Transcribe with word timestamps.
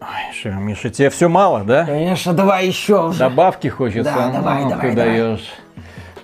Ой, 0.00 0.34
что, 0.38 0.48
Миша, 0.50 0.90
тебе 0.90 1.10
все 1.10 1.28
мало, 1.28 1.62
да? 1.64 1.84
Конечно, 1.84 2.32
давай 2.32 2.66
еще 2.66 3.06
уже. 3.08 3.18
Добавки 3.18 3.68
хочется? 3.68 4.12
Да, 4.12 4.30
давай, 4.30 4.62
ну, 4.64 4.70
давай, 4.70 4.90
ты 4.90 4.96
давай. 4.96 5.10
даешь. 5.12 5.44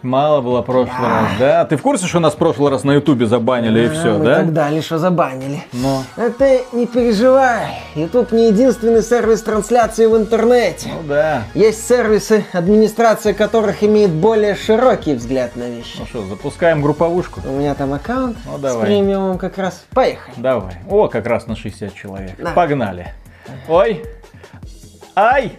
Мало 0.02 0.40
было 0.40 0.62
прошлый 0.62 1.08
раз, 1.08 1.26
да? 1.38 1.64
Ты 1.64 1.76
в 1.76 1.82
курсе, 1.82 2.06
что 2.06 2.20
нас 2.20 2.34
в 2.34 2.36
прошлый 2.36 2.70
раз 2.70 2.84
на 2.84 2.92
Ютубе 2.92 3.26
забанили 3.26 3.86
и 3.86 3.88
все, 3.88 4.16
мы 4.18 4.24
да? 4.24 4.34
так 4.36 4.52
дали, 4.52 4.80
что 4.80 4.98
забанили. 4.98 5.64
Ну, 5.72 6.04
А 6.16 6.30
ты 6.30 6.62
не 6.72 6.86
переживай. 6.86 7.66
YouTube 7.96 8.30
не 8.30 8.48
единственный 8.48 9.02
сервис 9.02 9.42
трансляции 9.42 10.06
в 10.06 10.16
интернете. 10.16 10.90
ну 10.94 11.08
да. 11.08 11.42
Есть 11.54 11.88
сервисы, 11.88 12.44
администрация 12.52 13.34
которых 13.34 13.82
имеет 13.82 14.10
более 14.12 14.54
широкий 14.54 15.14
взгляд 15.14 15.56
на 15.56 15.64
вещи. 15.68 15.96
Ну 15.98 16.06
что, 16.06 16.22
запускаем 16.26 16.82
групповушку? 16.82 17.40
У 17.44 17.52
меня 17.58 17.74
там 17.74 17.92
аккаунт 17.92 18.36
Ну, 18.46 18.58
с 18.58 18.60
давай. 18.60 18.86
премиумом 18.86 19.38
как 19.38 19.58
раз. 19.58 19.84
Поехали. 19.92 20.34
Давай. 20.36 20.74
О, 20.88 21.08
как 21.08 21.26
раз 21.26 21.46
на 21.48 21.56
60 21.56 21.92
человек. 21.94 22.32
Да. 22.38 22.52
Погнали. 22.52 23.12
Ой. 23.68 24.04
Ай. 25.14 25.52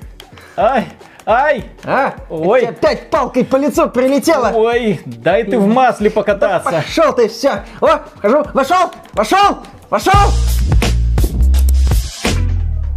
Ай. 0.56 0.88
Ай. 1.26 1.66
А? 1.84 2.14
Ой. 2.30 2.62
Тебе 2.62 2.70
опять 2.70 3.10
палкой 3.10 3.44
по 3.44 3.58
лицу 3.58 3.90
прилетело. 3.90 4.52
Ой, 4.56 5.02
дай 5.06 5.44
ты 5.44 5.60
в 5.60 5.68
масле 5.68 6.10
покататься. 6.10 6.72
Пошел 6.72 7.14
ты, 7.14 7.28
все. 7.28 7.64
О, 7.82 8.00
вхожу. 8.16 8.46
Вошел, 8.54 8.92
вошел, 9.14 9.58
вошел. 9.90 10.32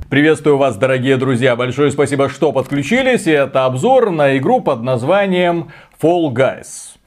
Приветствую 0.09 0.59
вас, 0.59 0.77
дорогие 0.77 1.16
друзья. 1.16 1.56
Большое 1.56 1.91
спасибо, 1.91 2.28
что 2.28 2.52
подключились. 2.52 3.27
И 3.27 3.33
это 3.33 3.64
обзор 3.64 4.11
на 4.11 4.36
игру 4.38 4.61
под 4.61 4.83
названием 4.83 5.72
Fall 6.00 6.33
Guys. 6.33 6.99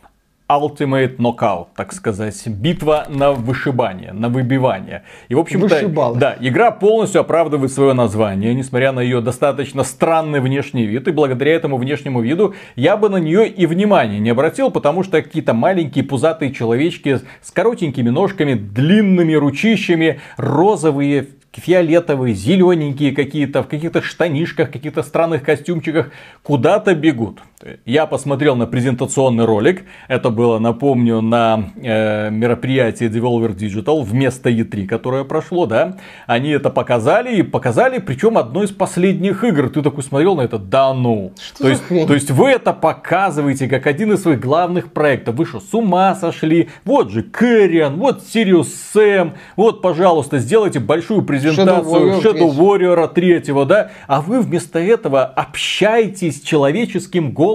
Ultimate 0.60 1.18
Knockout, 1.18 1.68
так 1.76 1.94
сказать. 1.94 2.42
Битва 2.48 3.06
на 3.10 3.32
вышибание, 3.32 4.14
на 4.14 4.30
выбивание. 4.30 5.04
И, 5.30 5.36
в 5.36 5.40
общем-то, 5.40 6.14
да, 6.16 6.36
игра 6.40 6.72
полностью 6.72 7.22
оправдывает 7.22 7.72
свое 7.72 7.94
название, 7.94 8.54
несмотря 8.54 8.92
на 8.92 9.00
ее 9.00 9.22
достаточно 9.22 9.84
странный 9.84 10.40
внешний 10.40 10.86
вид. 10.86 11.08
И 11.08 11.12
благодаря 11.12 11.54
этому 11.54 11.78
внешнему 11.78 12.22
виду 12.22 12.56
я 12.76 12.98
бы 12.98 13.10
на 13.10 13.18
нее 13.18 13.48
и 13.48 13.66
внимания 13.66 14.20
не 14.20 14.30
обратил, 14.30 14.72
потому 14.72 15.04
что 15.04 15.22
какие-то 15.22 15.54
маленькие 15.54 16.04
пузатые 16.04 16.52
человечки 16.52 17.20
с 17.42 17.52
коротенькими 17.52 18.10
ножками, 18.10 18.54
длинными 18.54 19.34
ручищами, 19.34 20.20
розовые, 20.38 21.28
фиолетовые, 21.54 22.34
зелененькие 22.34 23.14
какие-то, 23.14 23.64
в 23.64 23.68
каких-то 23.68 24.02
штанишках, 24.02 24.72
каких-то 24.72 25.04
странных 25.04 25.44
костюмчиках 25.44 26.12
куда-то 26.42 26.96
бегут. 26.96 27.40
Я 27.86 28.08
посмотрел 28.08 28.58
на 28.58 28.66
презентационный 28.66 29.46
ролик. 29.46 29.84
Это 30.10 30.30
было, 30.30 30.60
напомню, 30.60 31.22
на 31.22 31.70
э, 31.82 32.30
мероприятии 32.30 33.08
Devolver 33.08 33.56
Digital 33.56 34.04
вместо 34.04 34.50
E3, 34.50 34.86
которое 34.86 35.24
прошло, 35.24 35.66
да. 35.66 35.98
Они 36.28 36.50
это 36.50 36.70
показали 36.70 37.38
и 37.38 37.42
показали, 37.42 38.00
причем 38.00 38.38
одной 38.38 38.66
из 38.66 38.72
последних 38.72 39.46
игр. 39.46 39.70
Ты 39.70 39.82
такой 39.82 40.04
смотрел 40.04 40.36
на 40.36 40.42
это, 40.42 40.58
да 40.58 40.94
ну. 40.94 41.32
Что 41.40 41.64
то, 41.64 41.70
есть, 41.70 41.86
хрень? 41.86 42.06
то 42.06 42.14
есть 42.14 42.32
вы 42.32 42.50
это 42.50 42.74
показываете 42.74 43.70
как 43.70 43.88
один 43.88 44.12
из 44.12 44.22
своих 44.22 44.42
главных 44.42 44.92
проектов. 44.92 45.36
Вы 45.36 45.46
что, 45.46 45.62
с 45.62 45.74
ума 45.74 46.16
сошли? 46.16 46.70
Вот 46.84 47.12
же 47.12 47.24
Кэриан, 47.24 47.96
вот 47.96 48.24
Сириус 48.28 48.74
Сэм. 48.94 49.36
Вот, 49.56 49.82
пожалуйста, 49.82 50.40
сделайте 50.40 50.82
большую 50.82 51.22
презентацию 51.22 52.20
Shadow 52.20 52.22
Warrior 52.22 52.24
Shadow. 52.24 52.58
Warrior 52.58 53.14
третьего, 53.14 53.66
да? 53.66 53.92
А 54.08 54.20
вы 54.20 54.42
вместо 54.42 54.80
этого 54.80 55.24
общаетесь 55.24 56.42
человеческим 56.42 57.32
голосом 57.32 57.53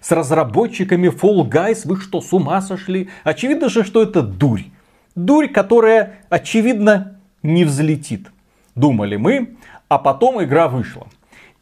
с 0.00 0.10
разработчиками 0.10 1.08
Fall 1.08 1.48
Guys. 1.48 1.82
Вы 1.84 2.00
что, 2.00 2.20
с 2.20 2.32
ума 2.32 2.60
сошли? 2.60 3.08
Очевидно 3.22 3.68
же, 3.68 3.84
что 3.84 4.02
это 4.02 4.22
дурь. 4.22 4.64
Дурь, 5.14 5.48
которая, 5.48 6.20
очевидно, 6.28 7.18
не 7.42 7.64
взлетит. 7.64 8.30
Думали 8.74 9.16
мы, 9.16 9.56
а 9.88 9.98
потом 9.98 10.42
игра 10.42 10.68
вышла. 10.68 11.06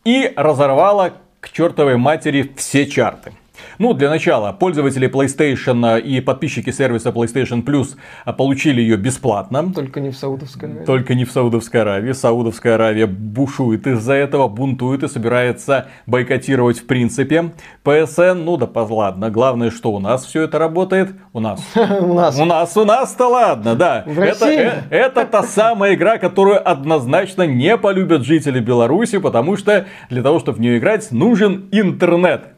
И 0.04 0.32
разорвала 0.36 1.14
к 1.40 1.50
чертовой 1.50 1.96
матери 1.96 2.52
все 2.56 2.86
чарты. 2.86 3.32
Ну, 3.78 3.94
для 3.94 4.10
начала, 4.10 4.52
пользователи 4.52 5.08
PlayStation 5.08 6.00
и 6.00 6.20
подписчики 6.20 6.70
сервиса 6.70 7.10
PlayStation 7.10 7.64
Plus 7.64 7.96
получили 8.36 8.80
ее 8.80 8.96
бесплатно. 8.96 9.72
Только 9.72 10.00
не 10.00 10.10
в 10.10 10.16
Саудовской 10.16 10.68
Аравии. 10.68 10.84
Только 10.84 11.14
не 11.14 11.24
в 11.24 11.30
Саудовской 11.30 11.82
Аравии. 11.82 12.12
Саудовская 12.12 12.74
Аравия 12.74 13.06
бушует 13.06 13.86
из-за 13.86 14.14
этого, 14.14 14.48
бунтует 14.48 15.02
и 15.02 15.08
собирается 15.08 15.88
бойкотировать 16.06 16.80
в 16.80 16.86
принципе. 16.86 17.52
PSN, 17.84 18.34
ну 18.34 18.56
да 18.56 18.68
ладно. 18.74 19.30
Главное, 19.30 19.70
что 19.70 19.92
у 19.92 19.98
нас 19.98 20.24
все 20.24 20.42
это 20.42 20.58
работает. 20.58 21.10
У 21.32 21.40
нас. 21.40 21.60
У 21.74 22.14
нас. 22.14 22.38
У 22.38 22.44
нас, 22.44 22.76
у 22.76 22.84
нас-то 22.84 23.28
ладно, 23.28 23.74
да. 23.74 24.04
Э- 24.06 24.82
это 24.90 25.24
та 25.24 25.42
самая 25.42 25.94
игра, 25.94 26.18
которую 26.18 26.68
однозначно 26.68 27.46
не 27.46 27.76
полюбят 27.76 28.24
жители 28.24 28.60
Беларуси, 28.60 29.18
потому 29.18 29.56
что 29.56 29.86
для 30.10 30.22
того, 30.22 30.38
чтобы 30.38 30.58
в 30.58 30.60
нее 30.60 30.78
играть, 30.78 31.10
нужен 31.12 31.68
интернет. 31.72 32.54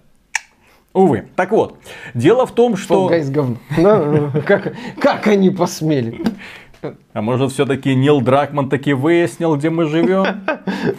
Увы. 0.95 1.25
Так 1.35 1.51
вот, 1.51 1.77
дело 2.15 2.47
в 2.47 2.53
том, 2.53 2.77
что... 2.77 3.09
Fall 3.11 3.21
Guys 3.21 3.31
говно. 3.31 4.31
Как, 4.47 4.73
как 5.01 5.27
они 5.27 5.51
посмели? 5.51 6.21
А 7.15 7.23
может, 7.23 7.51
все-таки 7.53 7.95
Нил 7.95 8.21
Дракман 8.21 8.69
таки 8.69 8.93
выяснил, 8.93 9.57
где 9.57 9.71
мы 9.71 9.87
живем? 9.87 10.25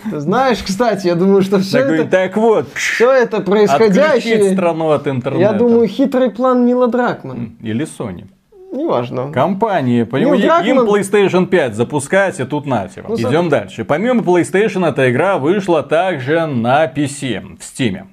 Ты 0.09 0.19
знаешь, 0.19 0.57
кстати, 0.63 1.07
я 1.07 1.15
думаю, 1.15 1.41
что 1.43 1.59
все 1.59 1.81
Такой, 1.81 1.99
это, 1.99 2.09
так 2.09 2.37
вот, 2.37 2.67
все 2.73 3.11
это 3.11 3.37
отключить 3.37 3.69
происходящее, 3.77 4.53
страну 4.53 4.89
от 4.89 5.07
интернета. 5.07 5.53
я 5.53 5.57
думаю, 5.57 5.87
хитрый 5.87 6.31
план 6.31 6.65
Нила 6.65 6.87
Дракмана. 6.87 7.49
Или 7.61 7.85
Sony. 7.85 8.25
Неважно. 8.73 9.31
Компании, 9.31 10.03
понимаете, 10.03 10.47
им 10.69 10.79
Дракман- 10.79 10.87
PlayStation 10.87 11.45
5 11.45 11.75
запускать, 11.75 12.39
и 12.39 12.43
тут 12.45 12.65
нате 12.65 13.01
вам. 13.01 13.11
Ну, 13.11 13.17
за- 13.17 13.29
Идем 13.29 13.49
дальше. 13.49 13.85
Помимо 13.85 14.21
PlayStation, 14.21 14.85
эта 14.89 15.09
игра 15.11 15.37
вышла 15.37 15.83
также 15.83 16.45
на 16.47 16.85
PC 16.87 17.57
в 17.57 17.61
Steam. 17.61 18.07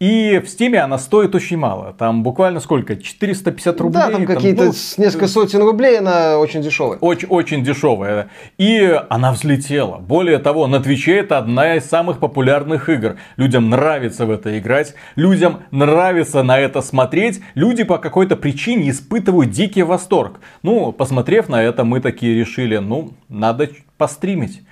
И 0.00 0.40
в 0.44 0.48
Steam 0.48 0.76
она 0.76 0.98
стоит 0.98 1.34
очень 1.34 1.56
мало. 1.56 1.94
Там 1.96 2.24
буквально 2.24 2.58
сколько? 2.60 2.96
450 2.96 3.80
рублей? 3.80 4.02
Да, 4.02 4.10
там 4.10 4.26
какие-то 4.26 4.64
ну, 4.64 4.72
несколько 4.98 5.28
сотен 5.28 5.62
рублей, 5.62 5.98
она 5.98 6.38
очень 6.38 6.62
дешевая. 6.62 6.98
очень, 6.98 7.28
очень 7.28 7.62
дешевая. 7.62 8.28
И 8.58 9.00
она 9.08 9.32
взлетела. 9.32 9.98
Более 9.98 10.38
того, 10.38 10.66
на 10.66 10.80
Твиче 10.80 11.16
это 11.16 11.38
одна 11.38 11.76
из 11.76 11.84
самых 11.84 12.18
популярных 12.18 12.88
игр. 12.88 13.16
Людям 13.36 13.70
нравится 13.70 14.26
в 14.26 14.30
это 14.30 14.58
играть. 14.58 14.94
Людям 15.14 15.62
нравится 15.70 16.42
на 16.42 16.58
это 16.58 16.82
смотреть. 16.82 17.40
Люди 17.54 17.84
по 17.84 17.98
какой-то 17.98 18.36
причине 18.36 18.90
испытывают 18.90 19.52
дикий 19.52 19.84
восторг. 19.84 20.40
Ну, 20.62 20.90
посмотрев 20.92 21.48
на 21.48 21.62
это, 21.62 21.84
мы 21.84 22.00
такие 22.00 22.34
решили, 22.34 22.78
ну, 22.78 23.12
надо 23.28 23.70
постримить. 23.96 24.62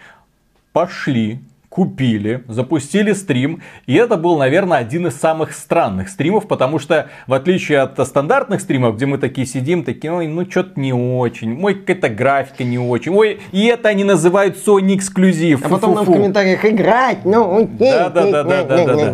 Пошли. 0.73 1.41
Купили, 1.73 2.45
запустили 2.49 3.15
стрим, 3.15 3.63
и 3.87 3.95
это 3.95 4.19
был, 4.19 4.37
наверное, 4.37 4.77
один 4.77 5.07
из 5.07 5.15
самых 5.15 5.53
странных 5.53 6.11
стримов, 6.11 6.47
потому 6.47 6.79
что, 6.79 7.09
в 7.27 7.33
отличие 7.33 7.79
от 7.79 7.99
стандартных 8.07 8.61
стримов, 8.61 8.97
где 8.97 9.07
мы 9.07 9.17
такие 9.17 9.47
сидим, 9.47 9.83
такие, 9.83 10.13
ой, 10.13 10.27
ну 10.27 10.45
что-то 10.51 10.79
не 10.79 10.93
очень, 10.93 11.59
ой, 11.65 11.77
какая-то 11.77 12.11
графика 12.11 12.63
не 12.63 12.79
очень, 12.79 13.13
ой, 13.13 13.41
и 13.53 13.65
это 13.69 13.89
они 13.89 14.05
называют 14.05 14.59
Sony 14.59 14.97
эксклюзив. 14.97 15.65
А 15.65 15.71
потом 15.71 15.95
нам 15.95 16.05
в 16.05 16.13
комментариях 16.13 16.63
играть, 16.67 17.25
ну, 17.25 17.67
Да, 17.79 18.11
да, 18.11 18.31
да, 18.31 18.43
да, 18.43 18.65
да, 18.65 18.85
да, 18.85 18.95
да. 18.95 19.13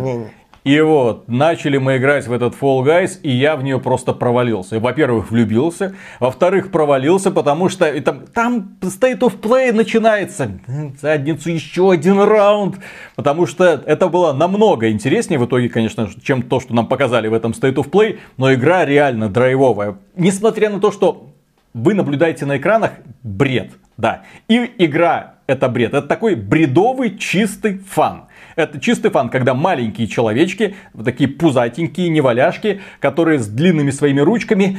И 0.69 0.81
вот, 0.81 1.27
начали 1.27 1.79
мы 1.79 1.97
играть 1.97 2.27
в 2.27 2.31
этот 2.31 2.53
Fall 2.53 2.83
Guys, 2.85 3.19
и 3.23 3.31
я 3.31 3.55
в 3.55 3.63
нее 3.63 3.79
просто 3.79 4.13
провалился. 4.13 4.79
Во-первых, 4.79 5.31
влюбился. 5.31 5.95
Во-вторых, 6.19 6.69
провалился, 6.69 7.31
потому 7.31 7.69
что 7.69 7.99
там, 8.01 8.27
там 8.31 8.77
State 8.81 9.21
of 9.21 9.41
Play 9.41 9.73
начинается. 9.73 10.59
Задницу 11.01 11.49
еще 11.49 11.89
один 11.89 12.19
раунд. 12.19 12.75
Потому 13.15 13.47
что 13.47 13.81
это 13.83 14.09
было 14.09 14.31
намного 14.31 14.91
интереснее 14.91 15.39
в 15.39 15.45
итоге, 15.47 15.69
конечно, 15.69 16.07
чем 16.21 16.43
то, 16.43 16.59
что 16.59 16.75
нам 16.75 16.85
показали 16.85 17.27
в 17.27 17.33
этом 17.33 17.53
State 17.53 17.73
of 17.73 17.89
Play. 17.89 18.19
Но 18.37 18.53
игра 18.53 18.85
реально 18.85 19.27
драйвовая. 19.27 19.97
Несмотря 20.15 20.69
на 20.69 20.79
то, 20.79 20.91
что 20.91 21.31
вы 21.73 21.95
наблюдаете 21.95 22.45
на 22.45 22.57
экранах 22.57 22.91
бред, 23.23 23.71
да. 23.97 24.21
И 24.47 24.71
игра 24.77 25.33
это 25.47 25.67
бред. 25.67 25.95
Это 25.95 26.07
такой 26.07 26.35
бредовый 26.35 27.17
чистый 27.17 27.79
фан. 27.79 28.25
Это 28.59 28.77
чистый 28.77 29.09
фан, 29.09 29.29
когда 29.29 29.53
маленькие 29.53 30.05
человечки, 30.05 30.75
вот 30.91 31.05
такие 31.05 31.29
пузатенькие, 31.29 32.09
неваляшки, 32.09 32.81
которые 32.99 33.39
с 33.39 33.47
длинными 33.47 33.89
своими 33.89 34.19
ручками 34.19 34.77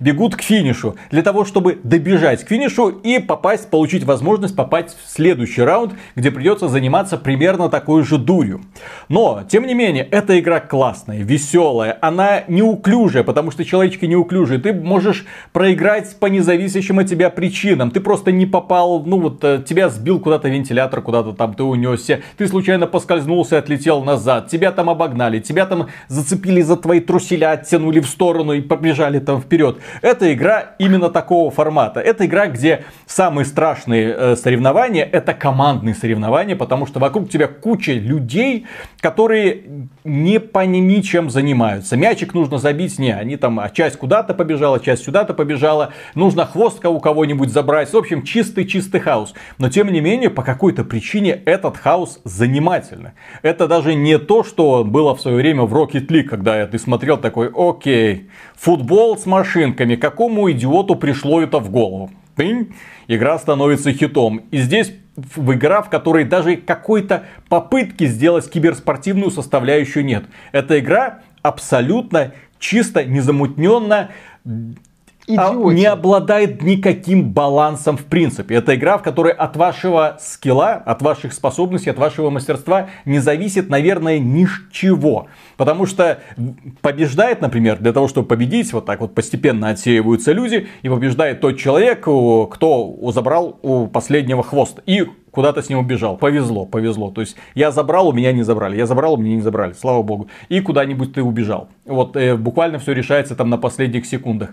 бегут 0.00 0.34
к 0.34 0.42
финишу. 0.42 0.96
Для 1.10 1.22
того, 1.22 1.44
чтобы 1.44 1.78
добежать 1.82 2.44
к 2.44 2.48
финишу 2.48 2.88
и 2.88 3.18
попасть, 3.18 3.70
получить 3.70 4.04
возможность 4.04 4.56
попасть 4.56 4.96
в 5.02 5.08
следующий 5.08 5.62
раунд, 5.62 5.94
где 6.16 6.30
придется 6.30 6.68
заниматься 6.68 7.16
примерно 7.16 7.68
такой 7.68 8.02
же 8.02 8.18
дурью. 8.18 8.62
Но, 9.08 9.42
тем 9.48 9.66
не 9.66 9.74
менее, 9.74 10.04
эта 10.04 10.38
игра 10.40 10.60
классная, 10.60 11.22
веселая, 11.22 11.96
она 12.00 12.42
неуклюжая, 12.48 13.22
потому 13.22 13.50
что 13.50 13.64
человечки 13.64 14.06
неуклюжие. 14.06 14.58
Ты 14.58 14.72
можешь 14.72 15.26
проиграть 15.52 16.16
по 16.18 16.26
независящим 16.26 16.98
от 16.98 17.08
тебя 17.08 17.30
причинам. 17.30 17.90
Ты 17.90 18.00
просто 18.00 18.32
не 18.32 18.46
попал, 18.46 19.04
ну 19.04 19.20
вот, 19.20 19.44
э, 19.44 19.62
тебя 19.66 19.88
сбил 19.88 20.20
куда-то 20.20 20.48
вентилятор, 20.48 21.02
куда-то 21.02 21.32
там 21.32 21.54
ты 21.54 21.62
унесся. 21.62 22.20
Ты 22.36 22.46
случайно 22.48 22.86
поскользнулся 22.86 23.56
и 23.56 23.58
отлетел 23.58 24.02
назад. 24.02 24.48
Тебя 24.48 24.72
там 24.72 24.88
обогнали, 24.88 25.40
тебя 25.40 25.66
там 25.66 25.88
зацепили 26.08 26.62
за 26.62 26.76
твои 26.76 27.00
труселя, 27.00 27.52
оттянули 27.52 28.00
в 28.00 28.06
сторону 28.06 28.52
и 28.52 28.60
побежали 28.60 29.18
там 29.18 29.40
вперед. 29.40 29.78
Это 30.02 30.32
игра 30.32 30.74
именно 30.78 31.10
такого 31.10 31.50
формата. 31.50 32.00
Это 32.00 32.26
игра, 32.26 32.46
где 32.46 32.84
самые 33.06 33.44
страшные 33.44 34.14
э, 34.16 34.36
соревнования 34.36 35.04
это 35.04 35.34
командные 35.34 35.94
соревнования, 35.94 36.56
потому 36.56 36.86
что 36.86 37.00
вокруг 37.00 37.30
тебя 37.30 37.46
куча 37.46 37.92
людей, 37.92 38.66
которые 39.00 39.88
не 40.04 40.40
по 40.40 40.64
ничем 40.64 41.30
занимаются. 41.30 41.96
Мячик 41.96 42.34
нужно 42.34 42.58
забить, 42.58 42.98
не, 42.98 43.12
они 43.12 43.36
там, 43.36 43.60
а 43.60 43.68
часть 43.70 43.96
куда-то 43.96 44.34
побежала, 44.34 44.80
часть 44.80 45.04
сюда-то 45.04 45.34
побежала. 45.34 45.92
Нужно 46.14 46.46
хвостка 46.46 46.88
у 46.88 47.00
кого-нибудь 47.00 47.50
забрать. 47.50 47.92
В 47.92 47.96
общем, 47.96 48.22
чистый-чистый 48.22 49.00
хаос. 49.00 49.34
Но 49.58 49.68
тем 49.68 49.88
не 49.92 50.00
менее, 50.00 50.30
по 50.30 50.42
какой-то 50.42 50.84
причине 50.84 51.30
этот 51.44 51.76
хаос 51.76 52.20
занимательный. 52.24 53.10
Это 53.42 53.66
даже 53.66 53.94
не 53.94 54.18
то, 54.18 54.44
что 54.44 54.84
было 54.84 55.14
в 55.14 55.20
свое 55.20 55.36
время 55.36 55.62
в 55.62 55.74
Rocket 55.74 56.06
League, 56.08 56.24
когда 56.24 56.66
ты 56.66 56.78
смотрел 56.78 57.16
такой, 57.16 57.50
окей, 57.54 58.30
футбол 58.56 59.18
с 59.18 59.26
машинками, 59.80 59.96
какому 59.96 60.50
идиоту 60.50 60.96
пришло 60.96 61.42
это 61.42 61.58
в 61.58 61.70
голову? 61.70 62.10
Тынь, 62.36 62.72
игра 63.08 63.38
становится 63.38 63.92
хитом. 63.92 64.42
И 64.50 64.58
здесь 64.58 64.92
в 65.16 65.52
игра, 65.52 65.82
в 65.82 65.90
которой 65.90 66.24
даже 66.24 66.56
какой-то 66.56 67.24
попытки 67.48 68.06
сделать 68.06 68.50
киберспортивную 68.50 69.30
составляющую 69.30 70.04
нет. 70.04 70.24
Эта 70.52 70.78
игра 70.78 71.20
абсолютно 71.42 72.32
чисто, 72.58 73.04
незамутненно 73.04 74.10
а 75.36 75.52
не 75.52 75.84
обладает 75.84 76.62
никаким 76.62 77.30
балансом 77.30 77.96
в 77.96 78.04
принципе. 78.04 78.56
Это 78.56 78.74
игра, 78.74 78.98
в 78.98 79.02
которой 79.02 79.32
от 79.32 79.56
вашего 79.56 80.16
скилла, 80.20 80.74
от 80.74 81.02
ваших 81.02 81.32
способностей, 81.32 81.90
от 81.90 81.98
вашего 81.98 82.30
мастерства 82.30 82.88
не 83.04 83.18
зависит, 83.18 83.68
наверное, 83.68 84.18
ничего. 84.18 85.26
Потому 85.56 85.86
что 85.86 86.18
побеждает, 86.80 87.40
например, 87.40 87.78
для 87.78 87.92
того, 87.92 88.08
чтобы 88.08 88.26
победить, 88.28 88.72
вот 88.72 88.86
так 88.86 89.00
вот 89.00 89.14
постепенно 89.14 89.68
отсеиваются 89.68 90.32
люди, 90.32 90.68
и 90.82 90.88
побеждает 90.88 91.40
тот 91.40 91.58
человек, 91.58 92.00
кто 92.00 93.10
забрал 93.12 93.58
у 93.62 93.86
последнего 93.86 94.42
хвост. 94.42 94.80
И 94.86 95.06
куда-то 95.30 95.62
с 95.62 95.68
ним 95.68 95.78
убежал. 95.78 96.16
Повезло, 96.16 96.66
повезло. 96.66 97.10
То 97.10 97.20
есть 97.20 97.36
я 97.54 97.70
забрал, 97.70 98.08
у 98.08 98.12
меня 98.12 98.32
не 98.32 98.42
забрали. 98.42 98.76
Я 98.76 98.86
забрал, 98.86 99.14
у 99.14 99.16
меня 99.16 99.36
не 99.36 99.42
забрали. 99.42 99.72
Слава 99.72 100.02
богу. 100.02 100.28
И 100.48 100.60
куда-нибудь 100.60 101.12
ты 101.12 101.22
убежал. 101.22 101.68
Вот 101.84 102.16
э, 102.16 102.36
буквально 102.36 102.78
все 102.78 102.92
решается 102.92 103.36
там 103.36 103.50
на 103.50 103.58
последних 103.58 104.06
секундах. 104.06 104.50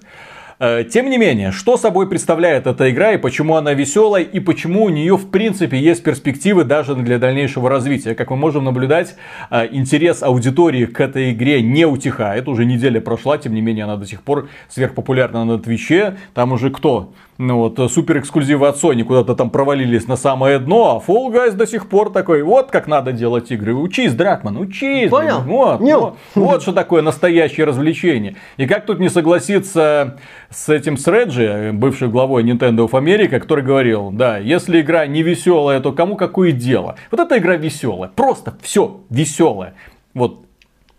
Э, 0.60 0.84
тем 0.84 1.12
не 1.12 1.20
менее, 1.20 1.52
что 1.52 1.78
собой 1.78 2.10
представляет 2.10 2.66
эта 2.66 2.90
игра 2.90 3.12
и 3.12 3.18
почему 3.18 3.58
она 3.58 3.74
веселая 3.74 4.24
и 4.24 4.40
почему 4.40 4.86
у 4.86 4.90
нее 4.90 5.16
в 5.16 5.30
принципе 5.30 5.78
есть 5.78 6.04
перспективы 6.04 6.64
даже 6.64 6.96
для 6.96 7.20
дальнейшего 7.20 7.70
развития. 7.70 8.16
Как 8.16 8.32
мы 8.32 8.38
можем 8.38 8.64
наблюдать, 8.64 9.16
э, 9.52 9.68
интерес 9.72 10.24
аудитории 10.24 10.86
к 10.86 11.00
этой 11.00 11.32
игре 11.34 11.62
не 11.62 11.86
утихает. 11.86 12.48
Уже 12.48 12.66
неделя 12.66 13.00
прошла, 13.00 13.38
тем 13.38 13.54
не 13.54 13.62
менее 13.62 13.84
она 13.84 13.98
до 13.98 14.08
сих 14.08 14.24
пор 14.24 14.50
сверхпопулярна 14.70 15.46
на 15.46 15.60
Твиче. 15.60 16.18
Там 16.34 16.52
уже 16.54 16.72
кто? 16.72 17.12
Ну 17.38 17.58
вот, 17.58 17.78
э, 17.78 17.88
супер 17.88 18.18
эксклюзивы 18.18 18.68
от 18.68 18.82
Sony 18.82 19.04
куда-то 19.04 19.36
там 19.36 19.52
провалились 19.52 20.08
на 20.08 20.16
самое 20.16 20.58
дно, 20.58 20.96
а 20.98 21.12
Fall 21.12 21.32
Guys 21.32 21.52
до 21.52 21.68
сих 21.68 21.88
пор 21.88 22.12
такой, 22.12 22.42
вот 22.42 22.72
как 22.72 22.88
надо 22.88 23.12
делать 23.12 23.52
игры. 23.52 23.76
Учись, 23.76 24.14
Дракман, 24.14 24.58
учись. 24.58 25.12
Понял? 25.12 25.42
Вот, 25.42 25.80
вот, 25.80 26.18
вот 26.34 26.62
что 26.64 26.74
такое 26.74 27.04
настоящее 27.04 27.68
развлечение. 27.68 28.38
И 28.58 28.66
как 28.66 28.88
тут 28.88 29.00
не 29.00 29.10
согласиться 29.10 30.18
с 30.50 30.70
этим 30.70 30.98
Среджи, 30.98 31.72
бывшим 31.74 32.12
главой 32.12 32.44
Nintendo 32.44 32.88
of 32.88 32.92
America, 32.92 33.40
который 33.40 33.64
говорил, 33.64 34.12
да, 34.12 34.38
если 34.38 34.82
игра 34.82 35.06
не 35.06 35.24
веселая, 35.24 35.80
то 35.80 35.92
кому 35.92 36.16
какое 36.16 36.52
дело? 36.52 36.96
Вот 37.12 37.20
эта 37.20 37.38
игра 37.38 37.56
веселая, 37.58 38.10
просто 38.14 38.58
все 38.62 39.02
веселая. 39.10 39.74
Вот 40.14 40.48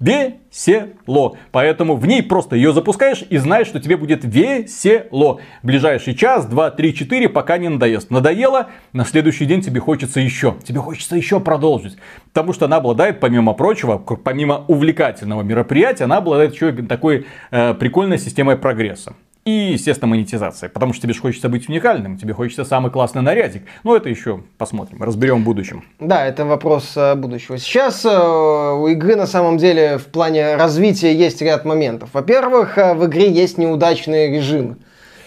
весело. 0.00 1.36
Поэтому 1.50 1.96
в 1.96 2.06
ней 2.06 2.22
просто 2.22 2.56
ее 2.56 2.72
запускаешь 2.72 3.24
и 3.28 3.36
знаешь, 3.38 3.66
что 3.66 3.80
тебе 3.80 3.96
будет 3.96 4.24
весело. 4.24 5.40
Ближайший 5.62 6.14
час, 6.14 6.46
два, 6.46 6.70
три, 6.70 6.94
четыре, 6.94 7.28
пока 7.28 7.58
не 7.58 7.68
надоест. 7.68 8.10
Надоело, 8.10 8.68
на 8.92 9.04
следующий 9.04 9.46
день 9.46 9.60
тебе 9.60 9.80
хочется 9.80 10.20
еще. 10.20 10.56
Тебе 10.62 10.80
хочется 10.80 11.16
еще 11.16 11.40
продолжить. 11.40 11.96
Потому 12.32 12.52
что 12.52 12.66
она 12.66 12.76
обладает, 12.76 13.20
помимо 13.20 13.54
прочего, 13.54 13.98
помимо 13.98 14.64
увлекательного 14.68 15.42
мероприятия, 15.42 16.04
она 16.04 16.18
обладает 16.18 16.54
еще 16.54 16.72
такой 16.72 17.26
э, 17.50 17.74
прикольной 17.74 18.18
системой 18.18 18.56
прогресса. 18.56 19.14
И, 19.48 19.72
естественно, 19.72 20.10
монетизация. 20.10 20.68
Потому 20.68 20.92
что 20.92 21.02
тебе 21.02 21.14
же 21.14 21.22
хочется 21.22 21.48
быть 21.48 21.70
уникальным, 21.70 22.18
тебе 22.18 22.34
хочется 22.34 22.64
самый 22.64 22.90
классный 22.90 23.22
нарядик. 23.22 23.62
Но 23.82 23.96
это 23.96 24.10
еще 24.10 24.42
посмотрим, 24.58 25.02
разберем 25.02 25.40
в 25.40 25.44
будущем. 25.44 25.84
Да, 25.98 26.26
это 26.26 26.44
вопрос 26.44 26.92
э, 26.96 27.14
будущего. 27.14 27.56
Сейчас 27.56 28.04
э, 28.04 28.10
у 28.10 28.88
игры 28.88 29.16
на 29.16 29.26
самом 29.26 29.56
деле 29.56 29.96
в 29.96 30.04
плане 30.08 30.56
развития 30.56 31.14
есть 31.14 31.40
ряд 31.40 31.64
моментов. 31.64 32.10
Во-первых, 32.12 32.76
э, 32.76 32.92
в 32.92 33.06
игре 33.06 33.32
есть 33.32 33.56
неудачные 33.56 34.30
режимы 34.36 34.76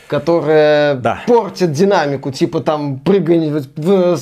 которые 0.08 0.96
да. 0.96 1.22
портят 1.26 1.72
динамику, 1.72 2.32
типа 2.32 2.60
там 2.60 3.00
прыгание, 3.00 3.64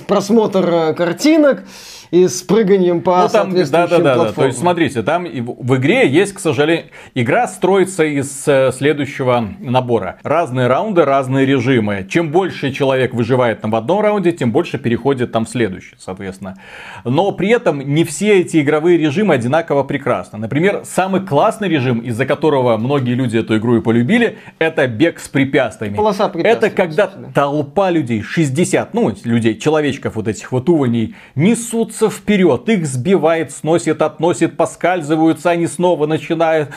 просмотр 0.07 0.93
картинок, 0.93 1.63
и 2.11 2.27
с 2.27 2.41
прыганием 2.41 3.01
по 3.01 3.23
ну, 3.23 3.29
там, 3.29 3.53
да, 3.53 3.87
да, 3.87 3.99
да, 3.99 4.15
да. 4.15 4.31
То 4.31 4.45
есть, 4.45 4.59
смотрите, 4.59 5.03
там 5.03 5.25
в 5.25 5.75
игре 5.75 6.07
есть, 6.07 6.33
к 6.33 6.39
сожалению, 6.39 6.85
игра 7.13 7.47
строится 7.47 8.03
из 8.03 8.47
э, 8.47 8.71
следующего 8.71 9.47
набора. 9.59 10.17
Разные 10.23 10.67
раунды, 10.67 11.05
разные 11.05 11.45
режимы. 11.45 12.07
Чем 12.09 12.31
больше 12.31 12.71
человек 12.71 13.13
выживает 13.13 13.61
там 13.61 13.71
в 13.71 13.75
одном 13.75 14.01
раунде, 14.01 14.31
тем 14.31 14.51
больше 14.51 14.79
переходит 14.79 15.31
там 15.31 15.45
в 15.45 15.49
следующий, 15.49 15.95
соответственно. 15.99 16.55
Но 17.03 17.31
при 17.31 17.49
этом 17.49 17.79
не 17.79 18.03
все 18.03 18.39
эти 18.39 18.61
игровые 18.61 18.97
режимы 18.97 19.35
одинаково 19.35 19.83
прекрасны. 19.83 20.39
Например, 20.39 20.81
самый 20.85 21.21
классный 21.21 21.69
режим, 21.69 21.99
из-за 21.99 22.25
которого 22.25 22.77
многие 22.77 23.13
люди 23.13 23.37
эту 23.37 23.57
игру 23.57 23.77
и 23.77 23.81
полюбили, 23.81 24.37
это 24.57 24.87
бег 24.87 25.19
с 25.19 25.27
препятствиями. 25.27 25.95
Полоса 25.95 26.29
препятствий. 26.29 26.67
Это 26.67 26.75
когда 26.75 27.07
толпа 27.33 27.91
людей, 27.91 28.21
60, 28.21 28.93
ну, 28.93 29.13
людей, 29.23 29.57
человечков 29.57 30.15
вот 30.15 30.27
этих 30.27 30.51
вот 30.51 30.69
уваней, 30.69 31.15
несут 31.35 31.93
несутся 31.99 32.09
вперед, 32.09 32.69
их 32.69 32.85
сбивает, 32.85 33.51
сносит, 33.51 34.01
относит, 34.01 34.57
поскальзываются, 34.57 35.49
они 35.49 35.67
снова 35.67 36.05
начинают. 36.05 36.69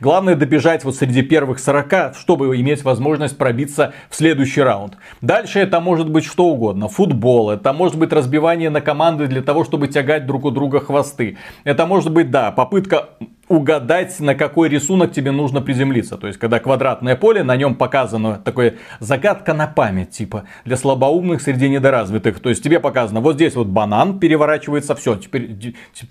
Главное 0.00 0.34
добежать 0.34 0.84
вот 0.84 0.96
среди 0.96 1.22
первых 1.22 1.58
40, 1.58 2.16
чтобы 2.16 2.56
иметь 2.60 2.84
возможность 2.84 3.36
пробиться 3.36 3.92
в 4.10 4.16
следующий 4.16 4.62
раунд. 4.62 4.96
Дальше 5.20 5.60
это 5.60 5.80
может 5.80 6.10
быть 6.10 6.24
что 6.24 6.46
угодно. 6.46 6.88
Футбол, 6.88 7.50
это 7.50 7.72
может 7.72 7.98
быть 7.98 8.12
разбивание 8.12 8.70
на 8.70 8.80
команды 8.80 9.26
для 9.26 9.42
того, 9.42 9.64
чтобы 9.64 9.88
тягать 9.88 10.26
друг 10.26 10.44
у 10.44 10.50
друга 10.50 10.80
хвосты. 10.80 11.36
Это 11.64 11.86
может 11.86 12.12
быть, 12.12 12.30
да, 12.30 12.50
попытка 12.50 13.10
угадать, 13.52 14.18
на 14.18 14.34
какой 14.34 14.68
рисунок 14.68 15.12
тебе 15.12 15.30
нужно 15.30 15.60
приземлиться. 15.60 16.16
То 16.16 16.26
есть, 16.26 16.38
когда 16.38 16.58
квадратное 16.58 17.16
поле, 17.16 17.42
на 17.42 17.54
нем 17.54 17.74
показано 17.74 18.40
такое 18.42 18.76
загадка 18.98 19.52
на 19.52 19.66
память, 19.66 20.10
типа, 20.10 20.44
для 20.64 20.76
слабоумных 20.76 21.42
среди 21.42 21.68
недоразвитых. 21.68 22.40
То 22.40 22.48
есть, 22.48 22.64
тебе 22.64 22.80
показано, 22.80 23.20
вот 23.20 23.34
здесь 23.34 23.54
вот 23.54 23.66
банан 23.66 24.18
переворачивается, 24.18 24.94
все, 24.94 25.16
теперь 25.16 25.56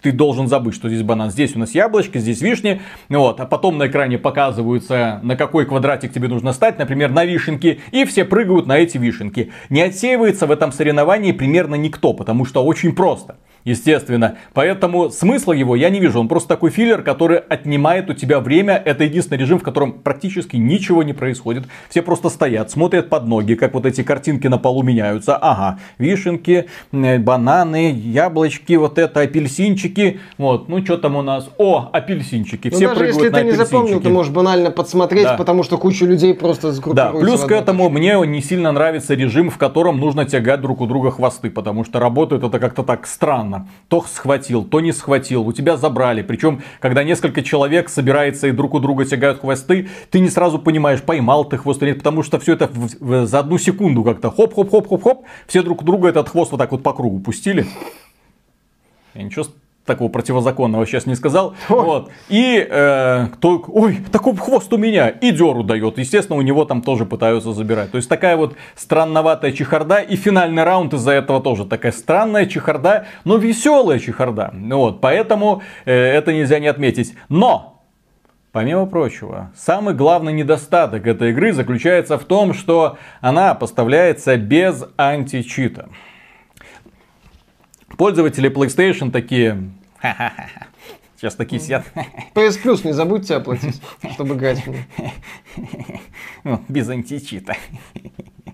ты 0.02 0.12
должен 0.12 0.48
забыть, 0.48 0.76
что 0.76 0.88
здесь 0.88 1.02
банан. 1.02 1.32
Здесь 1.32 1.56
у 1.56 1.60
нас 1.60 1.74
яблочко, 1.74 2.20
здесь 2.20 2.42
вишни, 2.42 2.82
вот, 3.10 3.40
а 3.40 3.46
потом 3.46 3.80
на 3.80 3.88
экране 3.88 4.20
показываются, 4.20 5.20
на 5.24 5.36
какой 5.36 5.66
квадратик 5.66 6.14
тебе 6.14 6.28
нужно 6.28 6.54
стать, 6.54 6.78
например, 6.78 7.10
на 7.10 7.26
вишенки, 7.26 7.82
и 7.92 8.06
все 8.06 8.24
прыгают 8.24 8.68
на 8.68 8.78
эти 8.78 9.00
вишенки. 9.00 9.52
Не 9.70 9.82
отсеивается 9.82 10.46
в 10.46 10.52
этом 10.52 10.72
соревновании 10.72 11.32
примерно 11.32 11.74
никто, 11.74 12.14
потому 12.14 12.46
что 12.46 12.64
очень 12.64 12.94
просто 12.94 13.38
естественно. 13.64 14.38
Поэтому 14.54 15.10
смысла 15.10 15.54
его 15.54 15.76
я 15.76 15.90
не 15.90 16.00
вижу. 16.00 16.20
Он 16.20 16.28
просто 16.28 16.50
такой 16.50 16.72
филлер, 16.72 17.02
который 17.02 17.38
отнимает 17.38 18.10
у 18.10 18.14
тебя 18.14 18.40
время. 18.40 18.82
Это 18.84 19.04
единственный 19.04 19.38
режим, 19.38 19.60
в 19.60 19.64
котором 19.64 19.94
практически 19.94 20.56
ничего 20.56 21.04
не 21.04 21.14
происходит. 21.14 21.66
Все 21.90 22.02
просто 22.02 22.30
стоят, 22.30 22.72
смотрят 22.72 23.10
под 23.10 23.28
ноги, 23.28 23.56
как 23.56 23.74
вот 23.74 23.86
эти 23.86 24.04
картинки 24.04 24.48
на 24.48 24.58
полу 24.58 24.84
меняются. 24.84 25.38
Ага, 25.38 25.80
вишенки, 25.98 26.68
э, 26.92 27.20
бананы, 27.20 27.92
яблочки, 27.92 28.74
вот 28.74 28.98
это, 28.98 29.22
апельсинчики. 29.22 30.20
Вот, 30.38 30.70
ну 30.70 30.84
что 30.84 30.98
там 30.98 31.16
у 31.16 31.22
нас? 31.22 31.50
О, 31.58 31.90
апельсинчики. 31.92 32.70
Ну, 32.70 32.78
Все 32.78 32.88
даже 32.88 33.06
если 33.06 33.30
ты 33.30 33.44
не 33.44 33.52
запомнил, 33.52 34.02
ты 34.02 34.10
можешь 34.10 34.32
банально 34.32 34.72
подсмотреть, 34.72 35.26
да. 35.26 35.38
потому 35.38 35.64
что 35.64 35.78
куча 35.78 36.06
людей 36.06 36.34
просто 36.34 36.72
сгруппируются. 36.72 37.20
Да, 37.20 37.26
плюс 37.26 37.42
к 37.42 37.52
этому 37.52 37.90
мне 37.90 38.16
не 38.26 38.42
сильно 38.42 38.72
нравится 38.72 39.14
режим, 39.14 39.50
в 39.50 39.58
котором 39.58 40.00
нужно 40.00 40.26
тягать 40.26 40.62
друг 40.62 40.82
у 40.82 40.88
друга 40.88 41.12
хвосты, 41.12 41.50
потому 41.50 41.84
что 41.84 42.00
работает 42.00 42.44
это 42.44 42.60
как-то 42.60 42.84
так 42.84 43.08
странно 43.08 43.51
странно. 43.52 43.68
То 43.88 44.02
схватил, 44.08 44.64
то 44.64 44.80
не 44.80 44.92
схватил, 44.92 45.48
у 45.48 45.54
тебя 45.54 45.78
забрали. 45.78 46.22
Причем, 46.22 46.62
когда 46.80 47.04
несколько 47.04 47.44
человек 47.44 47.90
собирается 47.90 48.48
и 48.48 48.52
друг 48.52 48.74
у 48.74 48.80
друга 48.80 49.06
тягают 49.06 49.40
хвосты, 49.40 49.90
ты 50.10 50.20
не 50.20 50.30
сразу 50.30 50.60
понимаешь, 50.60 51.02
поймал 51.02 51.46
ты 51.46 51.58
хвост 51.58 51.82
или 51.84 51.90
нет, 51.90 51.98
потому 52.00 52.24
что 52.24 52.40
все 52.40 52.54
это 52.54 52.68
в, 52.68 52.90
в, 53.00 53.26
за 53.26 53.40
одну 53.40 53.58
секунду 53.58 54.04
как-то 54.04 54.30
хоп-хоп-хоп-хоп-хоп, 54.30 55.26
все 55.48 55.62
друг 55.62 55.82
у 55.82 55.86
друга 55.86 56.10
этот 56.10 56.30
хвост 56.30 56.52
вот 56.52 56.58
так 56.58 56.72
вот 56.72 56.84
по 56.84 56.94
кругу 56.94 57.20
пустили. 57.20 57.66
Я 59.14 59.24
ничего 59.24 59.46
такого 59.86 60.10
противозаконного 60.10 60.86
сейчас 60.86 61.06
не 61.06 61.16
сказал. 61.16 61.56
Вот. 61.70 62.12
И 62.30 62.66
э, 62.70 63.28
кто, 63.34 63.64
ой, 63.68 64.00
такой 64.12 64.36
хвост 64.36 64.72
у 64.74 64.78
меня, 64.78 65.10
и 65.10 65.32
деру 65.32 65.64
дает. 65.64 65.98
Естественно, 65.98 66.38
у 66.38 66.42
него 66.42 66.66
там 66.66 66.82
тоже 66.82 67.06
пытаются 67.06 67.54
забирать. 67.54 67.92
То 67.92 67.98
есть 67.98 68.10
такая 68.10 68.38
вот 68.38 68.56
странноватая 68.76 69.52
чехарда. 69.52 69.98
И 69.98 70.16
финальный 70.16 70.64
раунд 70.64 70.94
из-за 70.94 71.12
этого 71.12 71.42
тоже 71.42 71.66
такая 71.66 71.92
странная 71.92 72.46
чехарда, 72.46 73.08
но 73.24 73.38
веселая 73.38 74.00
чехарда. 74.00 74.54
Вот. 74.54 75.02
Поэтому 75.02 75.62
э, 75.86 75.94
это 75.94 76.34
нельзя 76.34 76.60
не 76.60 76.68
отметить. 76.68 77.16
Но 77.30 77.72
Помимо 78.52 78.86
прочего, 78.86 79.50
самый 79.56 79.94
главный 79.94 80.34
недостаток 80.34 81.08
этой 81.08 81.32
игры 81.32 81.54
заключается 81.54 82.18
в 82.18 82.26
том, 82.26 82.54
что 82.54 82.98
она 83.22 83.54
поставляется 83.54 84.36
без 84.36 84.84
античита. 84.98 85.88
Пользователи 88.02 88.50
PlayStation 88.50 89.12
такие... 89.12 89.70
Сейчас 91.16 91.36
такие 91.36 91.62
сидят. 91.62 91.86
PS 92.34 92.60
Plus 92.64 92.84
не 92.84 92.94
забудьте 92.94 93.36
оплатить, 93.36 93.80
чтобы 94.14 94.34
играть 94.34 94.66
ну, 96.44 96.66
Без 96.68 96.90
античита. 96.90 97.56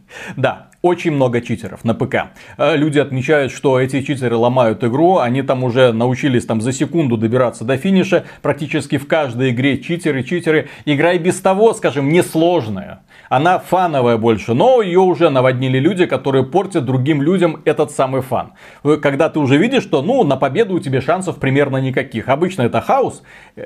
Да, 0.35 0.69
очень 0.81 1.11
много 1.11 1.41
читеров 1.41 1.83
на 1.83 1.93
ПК. 1.93 2.31
Э, 2.57 2.75
люди 2.75 2.99
отмечают, 2.99 3.51
что 3.51 3.79
эти 3.79 4.01
читеры 4.01 4.35
ломают 4.35 4.83
игру, 4.83 5.17
они 5.17 5.41
там 5.41 5.63
уже 5.63 5.91
научились 5.91 6.45
там 6.45 6.61
за 6.61 6.71
секунду 6.71 7.17
добираться 7.17 7.63
до 7.63 7.77
финиша. 7.77 8.25
Практически 8.41 8.97
в 8.97 9.07
каждой 9.07 9.51
игре 9.51 9.79
читеры, 9.79 10.23
читеры. 10.23 10.69
Игра 10.85 11.13
и 11.13 11.17
без 11.17 11.39
того, 11.41 11.73
скажем, 11.73 12.09
несложная. 12.09 13.01
Она 13.29 13.59
фановая 13.59 14.17
больше, 14.17 14.53
но 14.53 14.81
ее 14.81 14.99
уже 14.99 15.29
наводнили 15.29 15.79
люди, 15.79 16.05
которые 16.05 16.45
портят 16.45 16.85
другим 16.85 17.21
людям 17.21 17.61
этот 17.65 17.91
самый 17.91 18.21
фан. 18.21 18.53
Когда 19.01 19.29
ты 19.29 19.39
уже 19.39 19.57
видишь, 19.57 19.83
что 19.83 20.01
ну, 20.01 20.23
на 20.23 20.37
победу 20.37 20.75
у 20.75 20.79
тебя 20.79 21.01
шансов 21.01 21.37
примерно 21.37 21.77
никаких. 21.77 22.29
Обычно 22.29 22.61
это 22.61 22.79
хаос. 22.81 23.23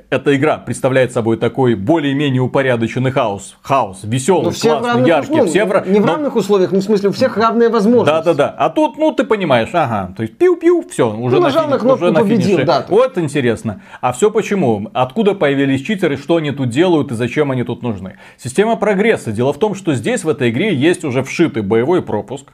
Эта 0.09 0.35
игра 0.35 0.57
представляет 0.57 1.11
собой 1.11 1.37
такой 1.37 1.75
более-менее 1.75 2.41
упорядоченный 2.41 3.11
хаос. 3.11 3.57
Хаос, 3.61 3.99
веселый, 4.03 4.53
классный, 4.53 5.07
яркий. 5.07 5.35
Ну, 5.35 5.45
все 5.45 5.65
в... 5.65 5.87
Не 5.87 5.99
в 5.99 6.05
равных 6.05 6.35
условиях, 6.41 6.71
ну 6.71 6.79
в 6.79 6.83
смысле 6.83 7.09
у 7.09 7.11
всех 7.11 7.37
равные 7.37 7.69
возможности. 7.69 8.25
Да-да-да. 8.25 8.55
А 8.57 8.69
тут, 8.69 8.97
ну 8.97 9.11
ты 9.11 9.23
понимаешь, 9.23 9.69
ага, 9.73 10.13
то 10.15 10.23
есть 10.23 10.37
пиу-пиу, 10.37 10.87
все, 10.89 11.11
уже 11.15 11.37
ну, 11.37 11.43
на, 11.43 11.51
фини... 11.51 11.91
уже 11.91 12.11
на 12.11 12.19
победил, 12.19 12.47
финише. 12.47 12.65
Да, 12.65 12.85
вот 12.89 13.17
интересно. 13.17 13.81
А 14.01 14.11
все 14.11 14.29
почему? 14.29 14.89
Откуда 14.93 15.33
появились 15.33 15.81
читеры, 15.81 16.17
что 16.17 16.35
они 16.37 16.51
тут 16.51 16.69
делают 16.69 17.11
и 17.11 17.15
зачем 17.15 17.51
они 17.51 17.63
тут 17.63 17.83
нужны? 17.83 18.17
Система 18.37 18.75
прогресса. 18.75 19.31
Дело 19.31 19.53
в 19.53 19.57
том, 19.57 19.75
что 19.75 19.93
здесь 19.93 20.23
в 20.23 20.29
этой 20.29 20.49
игре 20.49 20.73
есть 20.75 21.03
уже 21.03 21.23
вшитый 21.23 21.63
боевой 21.63 22.01
пропуск 22.01 22.47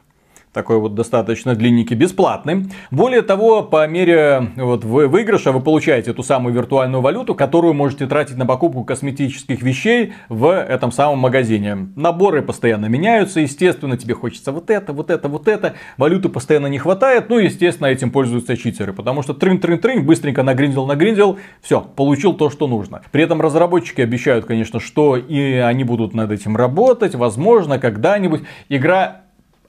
такой 0.53 0.79
вот 0.79 0.95
достаточно 0.95 1.55
длинненький, 1.55 1.95
бесплатный. 1.95 2.65
Более 2.89 3.21
того, 3.21 3.63
по 3.63 3.87
мере 3.87 4.51
вот, 4.55 4.83
выигрыша 4.83 5.51
вы 5.51 5.61
получаете 5.61 6.11
эту 6.11 6.23
самую 6.23 6.53
виртуальную 6.55 7.01
валюту, 7.01 7.35
которую 7.35 7.73
можете 7.73 8.07
тратить 8.07 8.37
на 8.37 8.45
покупку 8.45 8.83
косметических 8.83 9.61
вещей 9.61 10.13
в 10.29 10.51
этом 10.51 10.91
самом 10.91 11.19
магазине. 11.19 11.89
Наборы 11.95 12.41
постоянно 12.41 12.87
меняются, 12.87 13.39
естественно, 13.39 13.97
тебе 13.97 14.15
хочется 14.15 14.51
вот 14.51 14.69
это, 14.69 14.93
вот 14.93 15.09
это, 15.11 15.27
вот 15.27 15.47
это. 15.47 15.75
Валюты 15.97 16.29
постоянно 16.29 16.67
не 16.67 16.79
хватает, 16.79 17.29
ну, 17.29 17.37
естественно, 17.37 17.87
этим 17.87 18.11
пользуются 18.11 18.57
читеры, 18.57 18.93
потому 18.93 19.21
что 19.21 19.33
трын-трын-трын, 19.33 20.01
быстренько 20.01 20.43
нагриндил, 20.43 20.85
нагриндил, 20.85 21.37
все, 21.61 21.81
получил 21.81 22.33
то, 22.33 22.49
что 22.49 22.67
нужно. 22.67 23.01
При 23.11 23.23
этом 23.23 23.41
разработчики 23.41 24.01
обещают, 24.01 24.45
конечно, 24.45 24.79
что 24.79 25.17
и 25.17 25.53
они 25.53 25.83
будут 25.83 26.13
над 26.13 26.31
этим 26.31 26.55
работать, 26.57 27.15
возможно, 27.15 27.79
когда-нибудь. 27.79 28.41
Игра 28.69 29.26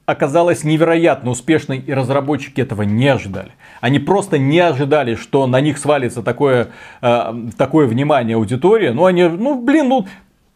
оказалась 0.09 0.65
невероятно 0.65 1.31
успешной, 1.31 1.85
и 1.87 1.93
разработчики 1.93 2.63
этого 2.63 2.81
не 2.81 3.09
ожидали. 3.09 3.51
Они 3.83 3.99
просто 3.99 4.39
не 4.39 4.59
ожидали, 4.59 5.17
что 5.17 5.47
на 5.47 5.61
них 5.61 5.77
свалится 5.77 6.23
такое, 6.23 6.69
э, 7.03 7.35
такое 7.59 7.87
внимание 7.87 8.37
аудитории. 8.37 8.89
Ну, 8.89 9.05
они, 9.05 9.25
ну, 9.25 9.61
блин, 9.61 9.89
ну, 9.89 10.07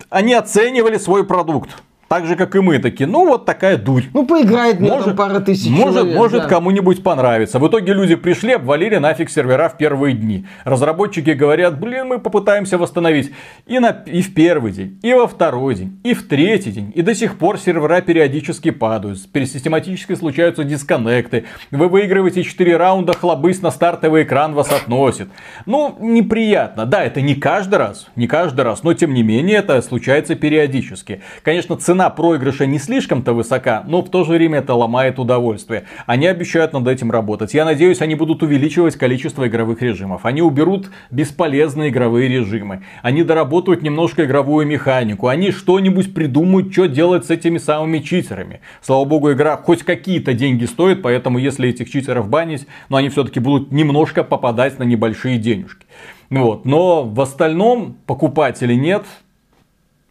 они 0.08 0.32
оценивали 0.32 0.96
свой 0.96 1.26
продукт 1.26 1.82
так 2.12 2.26
же, 2.26 2.36
как 2.36 2.54
и 2.54 2.60
мы, 2.60 2.78
такие, 2.78 3.06
ну 3.06 3.26
вот 3.26 3.46
такая 3.46 3.78
дурь. 3.78 4.02
Ну 4.12 4.26
поиграет 4.26 4.80
может, 4.80 5.16
пара 5.16 5.40
тысяч 5.40 5.70
Может, 5.70 5.94
человек, 5.94 6.14
может 6.18 6.42
да. 6.42 6.48
кому-нибудь 6.48 7.02
понравится. 7.02 7.58
В 7.58 7.66
итоге 7.66 7.94
люди 7.94 8.16
пришли, 8.16 8.52
обвалили 8.52 8.96
нафиг 8.96 9.30
сервера 9.30 9.70
в 9.70 9.78
первые 9.78 10.14
дни. 10.14 10.44
Разработчики 10.64 11.30
говорят, 11.30 11.80
блин, 11.80 12.08
мы 12.08 12.18
попытаемся 12.18 12.76
восстановить. 12.76 13.32
И, 13.66 13.78
на, 13.78 14.02
и 14.04 14.20
в 14.20 14.34
первый 14.34 14.72
день, 14.72 15.00
и 15.02 15.14
во 15.14 15.26
второй 15.26 15.74
день, 15.74 16.00
и 16.04 16.12
в 16.12 16.28
третий 16.28 16.70
день. 16.70 16.92
И 16.94 17.00
до 17.00 17.14
сих 17.14 17.38
пор 17.38 17.58
сервера 17.58 18.02
периодически 18.02 18.72
падают. 18.72 19.18
Систематически 19.18 20.14
случаются 20.14 20.64
дисконнекты. 20.64 21.46
Вы 21.70 21.88
выигрываете 21.88 22.42
4 22.42 22.76
раунда, 22.76 23.14
хлобысь 23.14 23.62
на 23.62 23.70
стартовый 23.70 24.24
экран 24.24 24.52
вас 24.52 24.70
относит. 24.70 25.28
Ну, 25.64 25.96
неприятно. 25.98 26.84
Да, 26.84 27.02
это 27.02 27.22
не 27.22 27.36
каждый 27.36 27.76
раз, 27.76 28.10
не 28.16 28.26
каждый 28.26 28.60
раз, 28.66 28.82
но 28.82 28.92
тем 28.92 29.14
не 29.14 29.22
менее 29.22 29.60
это 29.60 29.80
случается 29.80 30.34
периодически. 30.34 31.22
Конечно, 31.42 31.78
цена 31.78 32.01
цена 32.02 32.10
проигрыша 32.10 32.66
не 32.66 32.78
слишком-то 32.78 33.32
высока, 33.32 33.84
но 33.86 34.02
в 34.02 34.10
то 34.10 34.24
же 34.24 34.32
время 34.32 34.58
это 34.58 34.74
ломает 34.74 35.20
удовольствие. 35.20 35.84
Они 36.06 36.26
обещают 36.26 36.72
над 36.72 36.88
этим 36.88 37.12
работать. 37.12 37.54
Я 37.54 37.64
надеюсь, 37.64 38.00
они 38.00 38.16
будут 38.16 38.42
увеличивать 38.42 38.96
количество 38.96 39.46
игровых 39.46 39.82
режимов. 39.82 40.24
Они 40.24 40.42
уберут 40.42 40.90
бесполезные 41.12 41.90
игровые 41.90 42.28
режимы. 42.28 42.82
Они 43.02 43.22
доработают 43.22 43.82
немножко 43.82 44.24
игровую 44.24 44.66
механику. 44.66 45.28
Они 45.28 45.52
что-нибудь 45.52 46.12
придумают, 46.12 46.72
что 46.72 46.86
делать 46.86 47.24
с 47.24 47.30
этими 47.30 47.58
самыми 47.58 48.00
читерами. 48.00 48.60
Слава 48.80 49.04
богу, 49.04 49.30
игра 49.30 49.56
хоть 49.56 49.84
какие-то 49.84 50.34
деньги 50.34 50.64
стоит, 50.64 51.02
поэтому 51.02 51.38
если 51.38 51.68
этих 51.68 51.88
читеров 51.88 52.28
банить, 52.28 52.66
но 52.88 52.96
они 52.96 53.10
все-таки 53.10 53.38
будут 53.38 53.70
немножко 53.70 54.24
попадать 54.24 54.80
на 54.80 54.82
небольшие 54.82 55.38
денежки. 55.38 55.86
Вот. 56.30 56.64
Но 56.64 57.04
в 57.04 57.20
остальном 57.20 57.96
покупателей 58.06 58.76
нет, 58.76 59.04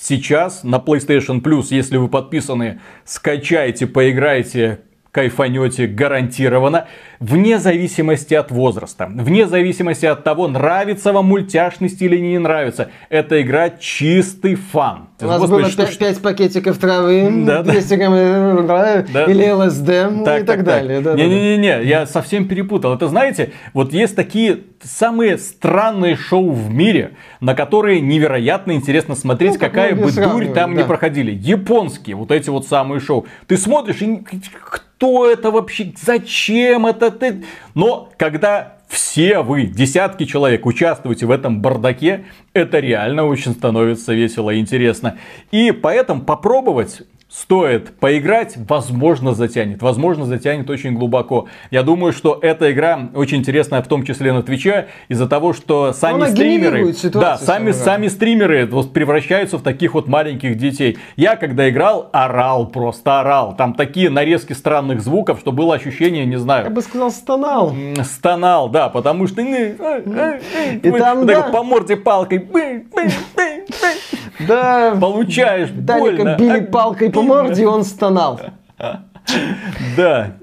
сейчас 0.01 0.63
на 0.63 0.77
PlayStation 0.77 1.41
Plus, 1.41 1.67
если 1.69 1.97
вы 1.97 2.07
подписаны, 2.07 2.81
скачайте, 3.05 3.87
поиграйте, 3.87 4.81
кайфанете 5.11 5.87
гарантированно, 5.87 6.87
вне 7.19 7.59
зависимости 7.59 8.33
от 8.33 8.51
возраста, 8.51 9.09
вне 9.13 9.47
зависимости 9.47 10.05
от 10.05 10.23
того, 10.23 10.47
нравится 10.47 11.13
вам 11.13 11.27
мультяшность 11.27 12.01
или 12.01 12.17
не 12.17 12.39
нравится. 12.39 12.89
Эта 13.09 13.41
игра 13.41 13.69
чистый 13.69 14.55
фан. 14.55 15.09
У 15.21 15.27
нас 15.27 15.39
Господи, 15.39 15.61
было 15.61 15.71
что, 15.71 15.85
5, 15.85 15.97
5 15.97 16.21
пакетиков 16.21 16.77
травы, 16.77 17.43
да, 17.45 17.63
200 17.63 17.93
грамм 17.95 18.13
э, 18.15 19.05
да. 19.13 19.25
или 19.25 19.49
ЛСД 19.49 20.11
ну 20.11 20.25
так, 20.25 20.41
и 20.41 20.45
так, 20.45 20.57
так 20.57 20.63
далее. 20.63 21.01
Не-не-не, 21.01 21.83
я 21.83 22.05
совсем 22.05 22.47
перепутал. 22.47 22.93
Это 22.93 23.07
знаете, 23.07 23.53
вот 23.73 23.93
есть 23.93 24.15
такие 24.15 24.61
самые 24.83 25.37
странные 25.37 26.15
шоу 26.15 26.51
в 26.51 26.69
мире, 26.69 27.11
на 27.39 27.55
которые 27.55 28.01
невероятно 28.01 28.73
интересно 28.73 29.15
смотреть, 29.15 29.53
ну, 29.53 29.59
какая 29.59 29.95
бы 29.95 30.11
дурь 30.11 30.47
там 30.47 30.75
да. 30.75 30.81
не 30.81 30.87
проходили. 30.87 31.31
Японские 31.31 32.15
вот 32.15 32.31
эти 32.31 32.49
вот 32.49 32.67
самые 32.67 32.99
шоу. 32.99 33.25
Ты 33.47 33.57
смотришь 33.57 34.01
и 34.01 34.23
кто 34.99 35.29
это 35.29 35.51
вообще, 35.51 35.93
зачем 35.99 36.85
это 36.85 37.11
ты? 37.11 37.43
Но 37.73 38.09
когда 38.17 38.77
все 38.91 39.41
вы, 39.41 39.63
десятки 39.63 40.25
человек, 40.25 40.65
участвуете 40.65 41.25
в 41.25 41.31
этом 41.31 41.61
бардаке, 41.61 42.25
это 42.53 42.79
реально 42.79 43.23
очень 43.23 43.53
становится 43.53 44.13
весело 44.13 44.49
и 44.49 44.59
интересно. 44.59 45.17
И 45.51 45.71
поэтому 45.71 46.21
попробовать 46.21 47.03
стоит 47.31 47.97
поиграть, 47.97 48.55
возможно 48.67 49.33
затянет. 49.33 49.81
Возможно 49.81 50.25
затянет 50.25 50.69
очень 50.69 50.93
глубоко. 50.93 51.47
Я 51.69 51.81
думаю, 51.81 52.11
что 52.11 52.37
эта 52.41 52.71
игра 52.73 53.09
очень 53.15 53.37
интересная 53.37 53.81
в 53.81 53.87
том 53.87 54.03
числе 54.03 54.33
на 54.33 54.43
Твиче 54.43 54.87
из-за 55.07 55.29
того, 55.29 55.53
что 55.53 55.93
сами 55.93 56.29
стримеры, 56.29 56.93
да, 57.13 57.37
сами, 57.37 57.71
сами 57.71 58.09
стримеры 58.09 58.65
вот 58.65 58.91
превращаются 58.91 59.57
в 59.57 59.61
таких 59.61 59.93
вот 59.93 60.07
маленьких 60.07 60.57
детей. 60.57 60.97
Я 61.15 61.37
когда 61.37 61.69
играл, 61.69 62.09
орал 62.11 62.67
просто, 62.67 63.21
орал. 63.21 63.55
Там 63.55 63.75
такие 63.75 64.09
нарезки 64.09 64.51
странных 64.51 65.01
звуков, 65.01 65.39
что 65.39 65.53
было 65.53 65.75
ощущение, 65.75 66.25
не 66.25 66.37
знаю. 66.37 66.65
Я 66.65 66.69
бы 66.69 66.81
сказал, 66.81 67.11
стонал. 67.11 67.73
Стонал, 68.03 68.67
да, 68.67 68.89
потому 68.89 69.27
что... 69.27 69.41
И 69.41 70.91
там, 70.91 71.25
да. 71.25 71.43
По 71.43 71.63
морде 71.63 71.95
палкой. 71.95 72.45
Да. 74.47 74.95
Получаешь 74.99 75.69
больно. 75.69 76.35
били 76.37 76.59
палкой 76.61 77.11
по 77.11 77.21
морде, 77.21 77.63
и 77.63 77.65
он 77.65 77.83
стонал. 77.83 78.39
Да. 79.97 80.33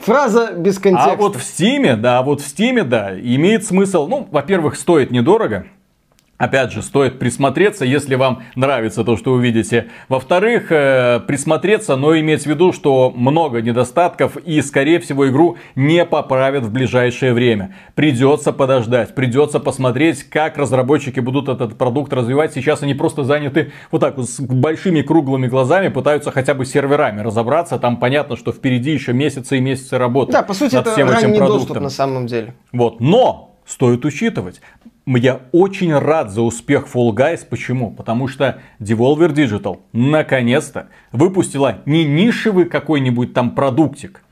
Фраза 0.00 0.52
без 0.52 0.78
контекста. 0.78 1.12
А 1.12 1.16
вот 1.16 1.36
в 1.36 1.42
Стиме, 1.42 1.96
да, 1.96 2.22
вот 2.22 2.40
в 2.40 2.46
Стиме, 2.46 2.82
да, 2.82 3.18
имеет 3.18 3.64
смысл. 3.64 4.06
Ну, 4.08 4.28
во-первых, 4.30 4.76
стоит 4.76 5.10
недорого. 5.10 5.66
Опять 6.40 6.72
же, 6.72 6.80
стоит 6.80 7.18
присмотреться, 7.18 7.84
если 7.84 8.14
вам 8.14 8.44
нравится 8.56 9.04
то, 9.04 9.18
что 9.18 9.34
вы 9.34 9.42
видите. 9.42 9.88
Во-вторых, 10.08 10.72
э, 10.72 11.20
присмотреться, 11.26 11.96
но 11.96 12.18
иметь 12.18 12.44
в 12.44 12.46
виду, 12.46 12.72
что 12.72 13.12
много 13.14 13.60
недостатков 13.60 14.38
и, 14.38 14.62
скорее 14.62 15.00
всего, 15.00 15.28
игру 15.28 15.58
не 15.74 16.02
поправят 16.06 16.64
в 16.64 16.72
ближайшее 16.72 17.34
время. 17.34 17.76
Придется 17.94 18.54
подождать, 18.54 19.14
придется 19.14 19.60
посмотреть, 19.60 20.22
как 20.22 20.56
разработчики 20.56 21.20
будут 21.20 21.50
этот 21.50 21.76
продукт 21.76 22.10
развивать. 22.14 22.54
Сейчас 22.54 22.82
они 22.82 22.94
просто 22.94 23.22
заняты 23.22 23.72
вот 23.90 24.00
так 24.00 24.16
вот 24.16 24.26
с 24.26 24.40
большими 24.40 25.02
круглыми 25.02 25.46
глазами, 25.46 25.88
пытаются 25.88 26.30
хотя 26.30 26.54
бы 26.54 26.64
серверами 26.64 27.20
разобраться. 27.20 27.78
Там 27.78 27.98
понятно, 27.98 28.36
что 28.36 28.52
впереди 28.52 28.92
еще 28.92 29.12
месяцы 29.12 29.58
и 29.58 29.60
месяцы 29.60 29.98
работы. 29.98 30.32
Да, 30.32 30.42
по 30.42 30.54
сути, 30.54 30.74
над 30.74 30.86
это 30.86 30.94
всем 30.94 31.10
ранний 31.10 31.32
этим 31.32 31.36
продуктом. 31.36 31.66
доступ 31.66 31.82
на 31.82 31.90
самом 31.90 32.26
деле. 32.26 32.54
Вот, 32.72 32.98
но 32.98 33.58
стоит 33.66 34.06
учитывать. 34.06 34.62
Я 35.06 35.40
очень 35.52 35.94
рад 35.94 36.30
за 36.30 36.42
успех 36.42 36.86
Fall 36.92 37.12
Guys. 37.12 37.46
Почему? 37.48 37.90
Потому 37.90 38.28
что 38.28 38.60
Devolver 38.78 39.32
Digital 39.32 39.80
наконец-то 39.92 40.88
выпустила 41.10 41.78
не 41.86 42.04
нишевый 42.04 42.66
какой-нибудь 42.66 43.32
там 43.32 43.54
продуктик, 43.54 44.22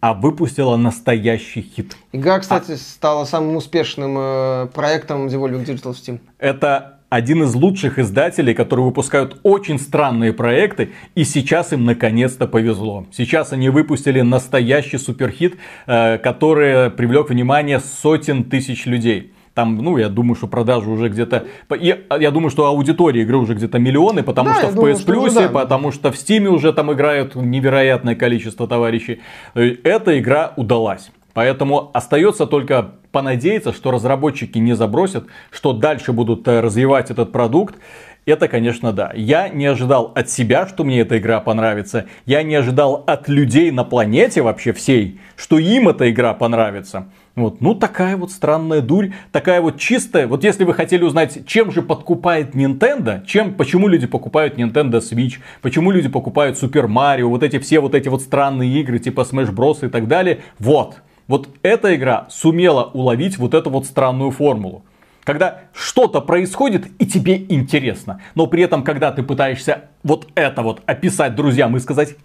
а 0.00 0.14
выпустила 0.14 0.76
настоящий 0.76 1.62
хит. 1.62 1.96
Игра, 2.12 2.38
кстати, 2.40 2.72
а... 2.72 2.76
стала 2.76 3.24
самым 3.24 3.56
успешным 3.56 4.16
э, 4.18 4.66
проектом 4.74 5.28
Devolver 5.28 5.64
Digital 5.64 5.92
в 5.92 5.96
Steam. 5.96 6.20
Это 6.38 6.98
один 7.08 7.42
из 7.42 7.54
лучших 7.54 7.98
издателей, 7.98 8.54
которые 8.54 8.86
выпускают 8.86 9.38
очень 9.42 9.78
странные 9.78 10.32
проекты, 10.32 10.92
и 11.14 11.24
сейчас 11.24 11.72
им 11.72 11.84
наконец-то 11.84 12.46
повезло. 12.46 13.06
Сейчас 13.12 13.52
они 13.52 13.68
выпустили 13.68 14.22
настоящий 14.22 14.98
суперхит, 14.98 15.56
э, 15.86 16.18
который 16.18 16.90
привлек 16.90 17.28
внимание 17.28 17.80
сотен 17.80 18.44
тысяч 18.44 18.86
людей. 18.86 19.32
Там, 19.54 19.78
ну, 19.78 19.98
я 19.98 20.08
думаю, 20.08 20.34
что 20.34 20.46
продажи 20.46 20.88
уже 20.90 21.08
где-то... 21.08 21.44
Я, 21.78 21.98
я 22.18 22.30
думаю, 22.30 22.50
что 22.50 22.66
аудитория 22.66 23.22
игры 23.22 23.36
уже 23.36 23.54
где-то 23.54 23.78
миллионы, 23.78 24.22
потому 24.22 24.48
да, 24.48 24.54
что 24.54 24.68
в 24.68 24.74
думаю, 24.74 24.94
PS 24.94 25.06
Plus, 25.06 25.34
да. 25.34 25.48
потому 25.48 25.92
что 25.92 26.10
в 26.10 26.14
Steam 26.14 26.46
уже 26.46 26.72
там 26.72 26.92
играют 26.92 27.34
невероятное 27.34 28.14
количество 28.14 28.66
товарищей. 28.66 29.20
Э, 29.54 29.76
эта 29.84 30.18
игра 30.18 30.54
удалась. 30.56 31.10
Поэтому 31.34 31.90
остается 31.92 32.46
только 32.46 32.92
понадеяться, 33.10 33.72
что 33.72 33.90
разработчики 33.90 34.58
не 34.58 34.74
забросят, 34.74 35.26
что 35.50 35.72
дальше 35.72 36.12
будут 36.12 36.48
э, 36.48 36.60
развивать 36.60 37.10
этот 37.10 37.30
продукт. 37.30 37.76
Это, 38.24 38.48
конечно, 38.48 38.92
да. 38.92 39.12
Я 39.14 39.48
не 39.48 39.66
ожидал 39.66 40.12
от 40.14 40.30
себя, 40.30 40.66
что 40.66 40.84
мне 40.84 41.00
эта 41.00 41.18
игра 41.18 41.40
понравится. 41.40 42.06
Я 42.24 42.42
не 42.42 42.54
ожидал 42.54 43.02
от 43.06 43.28
людей 43.28 43.70
на 43.70 43.84
планете 43.84 44.42
вообще 44.42 44.72
всей, 44.72 45.20
что 45.36 45.58
им 45.58 45.88
эта 45.88 46.10
игра 46.10 46.32
понравится. 46.32 47.08
Вот, 47.34 47.62
ну 47.62 47.74
такая 47.74 48.18
вот 48.18 48.30
странная 48.30 48.82
дурь, 48.82 49.12
такая 49.30 49.62
вот 49.62 49.78
чистая. 49.78 50.26
Вот 50.26 50.44
если 50.44 50.64
вы 50.64 50.74
хотели 50.74 51.02
узнать, 51.02 51.46
чем 51.46 51.70
же 51.72 51.80
подкупает 51.80 52.54
Nintendo, 52.54 53.24
чем, 53.24 53.54
почему 53.54 53.88
люди 53.88 54.06
покупают 54.06 54.58
Nintendo 54.58 55.00
Switch, 55.00 55.38
почему 55.62 55.90
люди 55.90 56.10
покупают 56.10 56.62
Super 56.62 56.86
Mario, 56.86 57.28
вот 57.28 57.42
эти 57.42 57.58
все 57.58 57.80
вот 57.80 57.94
эти 57.94 58.08
вот 58.08 58.20
странные 58.20 58.70
игры 58.80 58.98
типа 58.98 59.22
Smash 59.22 59.50
Bros 59.50 59.86
и 59.86 59.88
так 59.88 60.08
далее, 60.08 60.40
вот. 60.58 60.96
Вот 61.26 61.48
эта 61.62 61.94
игра 61.94 62.26
сумела 62.28 62.90
уловить 62.92 63.38
вот 63.38 63.54
эту 63.54 63.70
вот 63.70 63.86
странную 63.86 64.30
формулу. 64.32 64.84
Когда 65.24 65.60
что-то 65.72 66.20
происходит 66.20 66.88
и 66.98 67.06
тебе 67.06 67.36
интересно, 67.48 68.20
но 68.34 68.46
при 68.46 68.64
этом, 68.64 68.82
когда 68.82 69.12
ты 69.12 69.22
пытаешься 69.22 69.84
вот 70.02 70.28
это 70.34 70.62
вот 70.62 70.82
описать 70.84 71.34
друзьям 71.34 71.76
и 71.76 71.80
сказать, 71.80 72.16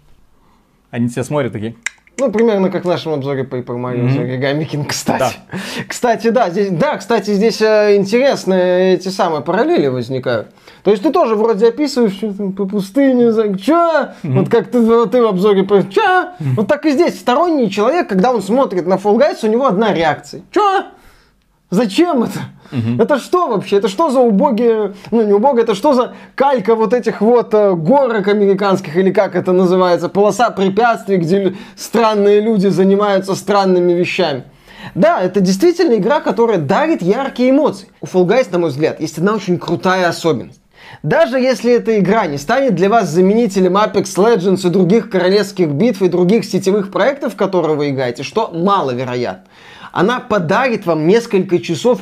они 0.90 1.08
тебя 1.08 1.22
смотрят 1.22 1.52
такие, 1.52 1.76
ну, 2.18 2.32
примерно 2.32 2.70
как 2.70 2.84
в 2.84 2.88
нашем 2.88 3.12
обзоре 3.12 3.44
Paper 3.44 3.76
Mario 3.76 4.08
mm-hmm. 4.08 4.40
Origami 4.40 4.68
King, 4.68 4.86
кстати. 4.86 5.36
Да. 5.52 5.58
Кстати, 5.88 6.28
да, 6.28 6.50
здесь, 6.50 6.70
да, 6.70 6.96
кстати, 6.96 7.32
здесь 7.32 7.60
э, 7.62 7.96
интересные 7.96 8.94
эти 8.94 9.08
самые 9.08 9.42
параллели 9.42 9.86
возникают. 9.86 10.48
То 10.82 10.90
есть 10.90 11.02
ты 11.02 11.10
тоже 11.10 11.34
вроде 11.34 11.68
описываешь 11.68 12.14
что 12.14 12.32
по 12.50 12.66
пустыне, 12.66 13.32
чё? 13.58 14.08
Mm-hmm. 14.22 14.32
Вот 14.32 14.48
как 14.48 14.66
ты, 14.70 15.06
ты 15.06 15.22
в 15.22 15.26
обзоре, 15.26 15.64
чё? 15.66 16.00
Mm-hmm. 16.00 16.54
Вот 16.56 16.66
так 16.66 16.86
и 16.86 16.90
здесь. 16.90 17.18
Сторонний 17.18 17.70
человек, 17.70 18.08
когда 18.08 18.32
он 18.32 18.42
смотрит 18.42 18.86
на 18.86 18.94
Fall 18.94 19.16
Guys, 19.18 19.38
у 19.42 19.46
него 19.46 19.66
одна 19.66 19.92
реакция. 19.94 20.42
Чё? 20.50 20.84
Зачем 21.70 22.22
это? 22.22 22.38
Угу. 22.72 23.02
Это 23.02 23.18
что 23.18 23.48
вообще? 23.48 23.76
Это 23.76 23.88
что 23.88 24.10
за 24.10 24.20
убогие, 24.20 24.94
ну 25.10 25.22
не 25.22 25.32
убогие, 25.34 25.64
это 25.64 25.74
что 25.74 25.92
за 25.92 26.14
калька 26.34 26.74
вот 26.74 26.94
этих 26.94 27.20
вот 27.20 27.52
э, 27.52 27.74
горок 27.74 28.28
американских, 28.28 28.96
или 28.96 29.10
как 29.10 29.34
это 29.36 29.52
называется, 29.52 30.08
полоса 30.08 30.50
препятствий, 30.50 31.18
где 31.18 31.54
странные 31.76 32.40
люди 32.40 32.68
занимаются 32.68 33.34
странными 33.34 33.92
вещами. 33.92 34.44
Да, 34.94 35.20
это 35.20 35.40
действительно 35.40 35.94
игра, 35.94 36.20
которая 36.20 36.58
дарит 36.58 37.02
яркие 37.02 37.50
эмоции. 37.50 37.88
У 38.00 38.06
Fall 38.06 38.26
Guys, 38.26 38.48
на 38.50 38.58
мой 38.58 38.70
взгляд, 38.70 39.00
есть 39.00 39.18
одна 39.18 39.34
очень 39.34 39.58
крутая 39.58 40.08
особенность. 40.08 40.60
Даже 41.02 41.38
если 41.38 41.72
эта 41.72 41.98
игра 41.98 42.26
не 42.26 42.38
станет 42.38 42.74
для 42.74 42.88
вас 42.88 43.08
заменителем 43.08 43.76
Apex 43.76 44.04
Legends 44.16 44.66
и 44.66 44.70
других 44.70 45.10
королевских 45.10 45.68
битв 45.68 46.02
и 46.02 46.08
других 46.08 46.44
сетевых 46.44 46.90
проектов, 46.90 47.34
в 47.34 47.36
которые 47.36 47.76
вы 47.76 47.90
играете, 47.90 48.22
что 48.22 48.50
маловероятно, 48.52 49.44
она 49.92 50.20
подарит 50.20 50.86
вам 50.86 51.06
несколько 51.06 51.58
часов 51.58 52.00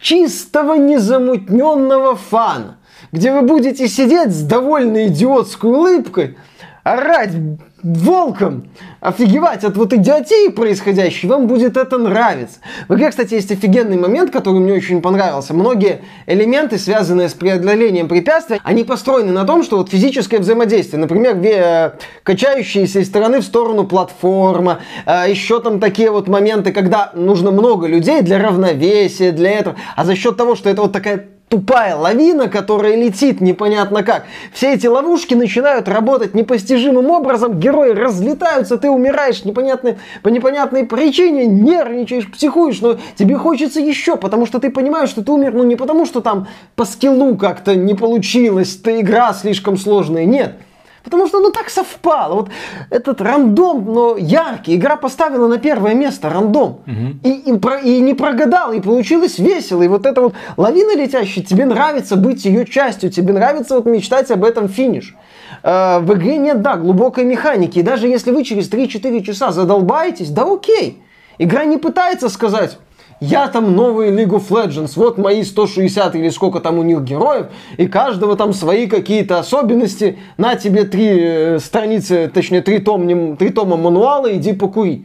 чистого 0.00 0.74
незамутненного 0.74 2.16
фана, 2.16 2.78
где 3.12 3.32
вы 3.32 3.42
будете 3.42 3.88
сидеть 3.88 4.30
с 4.30 4.42
довольной 4.42 5.08
идиотской 5.08 5.70
улыбкой, 5.70 6.36
орать 6.84 7.32
волком, 7.82 8.68
офигевать 9.00 9.64
от 9.64 9.76
вот 9.76 9.92
идиотии 9.92 10.50
происходящей, 10.50 11.28
вам 11.28 11.46
будет 11.46 11.76
это 11.76 11.98
нравиться. 11.98 12.58
В 12.88 12.94
игре, 12.94 13.10
кстати, 13.10 13.34
есть 13.34 13.50
офигенный 13.52 13.96
момент, 13.96 14.30
который 14.30 14.60
мне 14.60 14.72
очень 14.72 15.00
понравился. 15.00 15.54
Многие 15.54 16.02
элементы, 16.26 16.78
связанные 16.78 17.28
с 17.28 17.34
преодолением 17.34 18.08
препятствий, 18.08 18.60
они 18.64 18.84
построены 18.84 19.32
на 19.32 19.44
том, 19.44 19.62
что 19.62 19.76
вот 19.76 19.90
физическое 19.90 20.38
взаимодействие, 20.38 21.00
например, 21.00 21.36
э, 21.36 21.92
качающиеся 22.24 23.00
из 23.00 23.06
стороны 23.06 23.40
в 23.40 23.44
сторону 23.44 23.86
платформа, 23.86 24.80
э, 25.06 25.26
еще 25.28 25.60
там 25.60 25.78
такие 25.78 26.10
вот 26.10 26.28
моменты, 26.28 26.72
когда 26.72 27.12
нужно 27.14 27.50
много 27.50 27.86
людей 27.86 28.22
для 28.22 28.38
равновесия, 28.38 29.30
для 29.30 29.50
этого, 29.50 29.76
а 29.96 30.04
за 30.04 30.16
счет 30.16 30.36
того, 30.36 30.56
что 30.56 30.68
это 30.68 30.82
вот 30.82 30.92
такая 30.92 31.37
тупая 31.48 31.96
лавина, 31.96 32.48
которая 32.48 32.96
летит 32.96 33.40
непонятно 33.40 34.02
как. 34.02 34.26
Все 34.52 34.74
эти 34.74 34.86
ловушки 34.86 35.34
начинают 35.34 35.88
работать 35.88 36.34
непостижимым 36.34 37.10
образом, 37.10 37.58
герои 37.58 37.90
разлетаются, 37.90 38.76
ты 38.76 38.90
умираешь 38.90 39.44
непонятной, 39.44 39.98
по 40.22 40.28
непонятной 40.28 40.84
причине, 40.84 41.46
нервничаешь, 41.46 42.30
психуешь, 42.30 42.80
но 42.80 42.98
тебе 43.16 43.36
хочется 43.36 43.80
еще, 43.80 44.16
потому 44.16 44.46
что 44.46 44.58
ты 44.58 44.70
понимаешь, 44.70 45.08
что 45.08 45.22
ты 45.22 45.32
умер, 45.32 45.54
ну 45.54 45.64
не 45.64 45.76
потому 45.76 46.06
что 46.06 46.20
там 46.20 46.48
по 46.76 46.84
скиллу 46.84 47.36
как-то 47.36 47.74
не 47.74 47.94
получилось, 47.94 48.76
ты 48.76 49.00
игра 49.00 49.32
слишком 49.32 49.76
сложная, 49.76 50.24
нет. 50.24 50.56
Потому 51.04 51.26
что 51.26 51.40
ну 51.40 51.50
так 51.50 51.70
совпало. 51.70 52.34
Вот 52.34 52.50
этот 52.90 53.20
рандом, 53.20 53.84
но 53.92 54.16
яркий. 54.16 54.76
Игра 54.76 54.96
поставила 54.96 55.48
на 55.48 55.58
первое 55.58 55.94
место 55.94 56.28
рандом. 56.28 56.80
Угу. 56.86 57.28
И, 57.28 57.30
и, 57.30 57.58
про, 57.58 57.78
и 57.78 58.00
не 58.00 58.14
прогадал, 58.14 58.72
и 58.72 58.80
получилось 58.80 59.38
весело. 59.38 59.82
И 59.82 59.88
вот 59.88 60.06
эта 60.06 60.20
вот 60.20 60.34
лавина 60.56 60.96
летящая, 60.96 61.44
тебе 61.44 61.64
нравится 61.64 62.16
быть 62.16 62.44
ее 62.44 62.66
частью, 62.66 63.10
тебе 63.10 63.32
нравится 63.32 63.76
вот 63.76 63.86
мечтать 63.86 64.30
об 64.30 64.44
этом 64.44 64.68
финиш. 64.68 65.14
Э, 65.62 65.98
в 66.00 66.12
игре 66.14 66.36
нет, 66.38 66.62
да, 66.62 66.76
глубокой 66.76 67.24
механики. 67.24 67.78
И 67.78 67.82
даже 67.82 68.08
если 68.08 68.30
вы 68.30 68.44
через 68.44 68.70
3-4 68.70 69.22
часа 69.22 69.52
задолбаетесь, 69.52 70.30
да 70.30 70.44
окей. 70.50 71.02
Игра 71.38 71.64
не 71.64 71.76
пытается 71.76 72.28
сказать, 72.28 72.78
я 73.20 73.48
там 73.48 73.74
новый 73.74 74.10
League 74.10 74.30
of 74.30 74.48
Legends, 74.48 74.92
вот 74.96 75.18
мои 75.18 75.42
160 75.42 76.14
или 76.14 76.28
сколько 76.28 76.60
там 76.60 76.78
у 76.78 76.82
них 76.82 77.02
героев, 77.02 77.46
и 77.76 77.86
каждого 77.86 78.36
там 78.36 78.52
свои 78.52 78.86
какие-то 78.86 79.38
особенности, 79.38 80.18
на 80.36 80.54
тебе 80.54 80.84
три 80.84 81.08
э, 81.18 81.58
страницы, 81.58 82.30
точнее 82.32 82.62
три, 82.62 82.78
том, 82.78 83.36
три 83.36 83.50
тома 83.50 83.76
мануала, 83.76 84.34
иди 84.34 84.52
покури. 84.52 85.04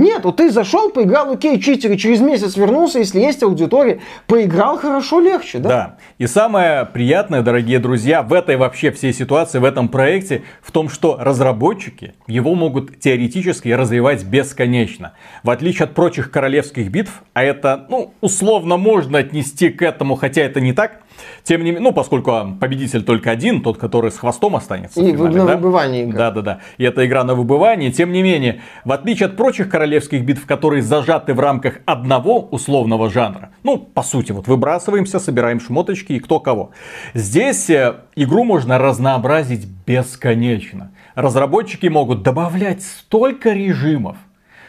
Нет, 0.00 0.24
вот 0.24 0.36
ты 0.36 0.50
зашел, 0.50 0.90
поиграл, 0.90 1.30
окей, 1.30 1.60
читер, 1.60 1.92
и 1.92 1.98
через 1.98 2.20
месяц 2.20 2.56
вернулся, 2.56 3.00
если 3.00 3.20
есть 3.20 3.42
аудитория, 3.42 4.00
поиграл 4.26 4.78
хорошо, 4.78 5.20
легче, 5.20 5.58
да? 5.58 5.68
Да. 5.68 5.96
И 6.16 6.26
самое 6.26 6.86
приятное, 6.86 7.42
дорогие 7.42 7.78
друзья, 7.78 8.22
в 8.22 8.32
этой 8.32 8.56
вообще 8.56 8.92
всей 8.92 9.12
ситуации, 9.12 9.58
в 9.58 9.64
этом 9.64 9.90
проекте, 9.90 10.42
в 10.62 10.72
том, 10.72 10.88
что 10.88 11.18
разработчики 11.20 12.14
его 12.26 12.54
могут 12.54 12.98
теоретически 12.98 13.68
развивать 13.68 14.24
бесконечно. 14.24 15.12
В 15.42 15.50
отличие 15.50 15.84
от 15.84 15.94
прочих 15.94 16.30
королевских 16.30 16.90
битв, 16.90 17.22
а 17.34 17.44
это, 17.44 17.84
ну, 17.90 18.14
условно 18.22 18.78
можно 18.78 19.18
отнести 19.18 19.68
к 19.68 19.82
этому, 19.82 20.14
хотя 20.14 20.40
это 20.40 20.62
не 20.62 20.72
так, 20.72 21.02
тем 21.44 21.64
не 21.64 21.70
менее, 21.70 21.80
ну, 21.80 21.92
поскольку 21.92 22.56
победитель 22.60 23.02
только 23.02 23.30
один, 23.30 23.62
тот, 23.62 23.78
который 23.78 24.10
с 24.10 24.18
хвостом 24.18 24.56
останется. 24.56 25.00
И 25.00 25.12
финале, 25.12 25.38
на 25.38 25.46
да? 25.46 25.56
выбывании 25.56 26.04
игра. 26.04 26.18
Да, 26.18 26.30
да, 26.30 26.40
да. 26.42 26.60
И 26.78 26.84
это 26.84 27.06
игра 27.06 27.24
на 27.24 27.34
выбывание. 27.34 27.90
Тем 27.90 28.12
не 28.12 28.22
менее, 28.22 28.60
в 28.84 28.92
отличие 28.92 29.26
от 29.26 29.36
прочих 29.36 29.68
королевских 29.68 30.24
битв, 30.24 30.46
которые 30.46 30.82
зажаты 30.82 31.34
в 31.34 31.40
рамках 31.40 31.80
одного 31.86 32.40
условного 32.40 33.10
жанра, 33.10 33.50
ну, 33.62 33.78
по 33.78 34.02
сути, 34.02 34.32
вот 34.32 34.46
выбрасываемся, 34.46 35.18
собираем 35.18 35.60
шмоточки 35.60 36.12
и 36.14 36.20
кто 36.20 36.40
кого. 36.40 36.70
Здесь 37.14 37.70
э, 37.70 37.96
игру 38.16 38.44
можно 38.44 38.78
разнообразить 38.78 39.66
бесконечно. 39.86 40.92
Разработчики 41.14 41.86
могут 41.86 42.22
добавлять 42.22 42.82
столько 42.82 43.52
режимов, 43.52 44.16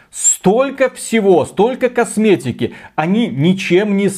столько 0.10 0.90
всего, 0.90 1.46
столько 1.46 1.90
косметики. 1.90 2.74
Они 2.96 3.28
ничем 3.28 3.96
не... 3.96 4.10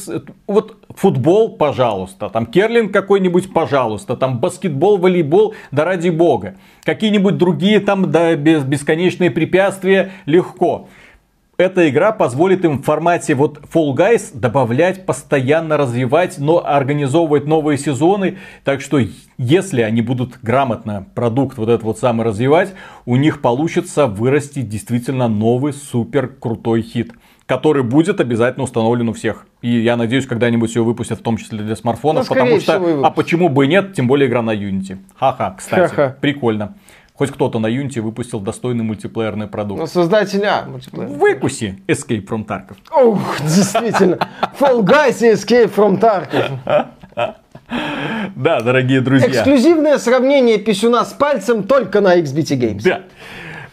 Вот 0.48 0.83
футбол, 0.96 1.56
пожалуйста, 1.58 2.30
там 2.30 2.46
керлинг 2.46 2.92
какой-нибудь, 2.92 3.54
пожалуйста, 3.54 4.16
там 4.16 4.40
баскетбол, 4.40 4.98
волейбол, 4.98 5.56
да 5.72 5.86
ради 5.86 6.10
бога. 6.10 6.56
Какие-нибудь 6.84 7.38
другие 7.38 7.80
там, 7.80 8.12
да, 8.12 8.36
без, 8.36 8.64
бесконечные 8.64 9.32
препятствия, 9.32 10.12
легко 10.26 10.88
эта 11.58 11.88
игра 11.90 12.12
позволит 12.12 12.66
им 12.66 12.80
в 12.80 12.84
формате 12.84 13.36
вот 13.36 13.60
Fall 13.74 13.94
Guys 13.94 14.32
добавлять, 14.34 15.06
постоянно 15.06 15.78
развивать, 15.78 16.38
но 16.40 16.66
организовывать 16.66 17.46
новые 17.46 17.78
сезоны. 17.78 18.38
Так 18.64 18.82
что, 18.82 19.00
если 19.38 19.82
они 19.82 20.02
будут 20.02 20.40
грамотно 20.42 21.06
продукт 21.14 21.58
вот 21.58 21.70
этот 21.70 21.84
вот 21.84 22.00
самый 22.00 22.26
развивать, 22.26 22.74
у 23.06 23.16
них 23.18 23.42
получится 23.42 24.08
вырастить 24.08 24.68
действительно 24.68 25.28
новый 25.28 25.74
супер 25.74 26.28
крутой 26.28 26.82
хит 26.82 27.14
который 27.54 27.84
будет 27.84 28.20
обязательно 28.20 28.64
установлен 28.64 29.10
у 29.10 29.14
всех. 29.14 29.46
И 29.62 29.70
я 29.70 29.96
надеюсь, 29.96 30.26
когда-нибудь 30.26 30.74
его 30.74 30.86
выпустят, 30.86 31.20
в 31.20 31.22
том 31.22 31.38
числе 31.38 31.60
для 31.60 31.76
смартфонов, 31.76 32.28
ну, 32.28 32.36
потому 32.36 32.60
что, 32.60 33.06
а 33.06 33.12
почему 33.12 33.48
бы 33.48 33.66
и 33.66 33.68
нет, 33.68 33.94
тем 33.94 34.08
более 34.08 34.28
игра 34.28 34.42
на 34.42 34.56
Unity. 34.56 34.98
Ха-ха, 35.20 35.54
кстати, 35.56 35.94
Ха-ха. 35.94 36.16
прикольно. 36.20 36.74
Хоть 37.14 37.30
кто-то 37.30 37.60
на 37.60 37.68
Unity 37.68 38.02
выпустил 38.02 38.40
достойный 38.40 38.84
мультиплеерный 38.84 39.46
продукт. 39.46 39.80
Но 39.80 39.86
создателя 39.86 40.64
мультиплеера. 40.66 41.10
Выкуси 41.10 41.78
Escape 41.88 42.28
from 42.28 42.44
Tarkov. 42.48 42.78
Ух, 43.06 43.40
действительно. 43.42 44.18
Fall 44.60 44.82
Guys 44.82 45.22
и 45.22 45.34
Escape 45.34 45.72
from 45.72 46.00
Tarkov. 46.00 46.88
Да, 48.36 48.62
дорогие 48.62 49.02
друзья. 49.02 49.28
Эксклюзивное 49.28 50.00
сравнение 50.00 50.58
писюна 50.58 51.06
с 51.06 51.14
пальцем 51.14 51.64
только 51.64 52.02
на 52.02 52.20
XBT 52.20 52.58
Games. 52.58 52.82
Да. 52.84 53.02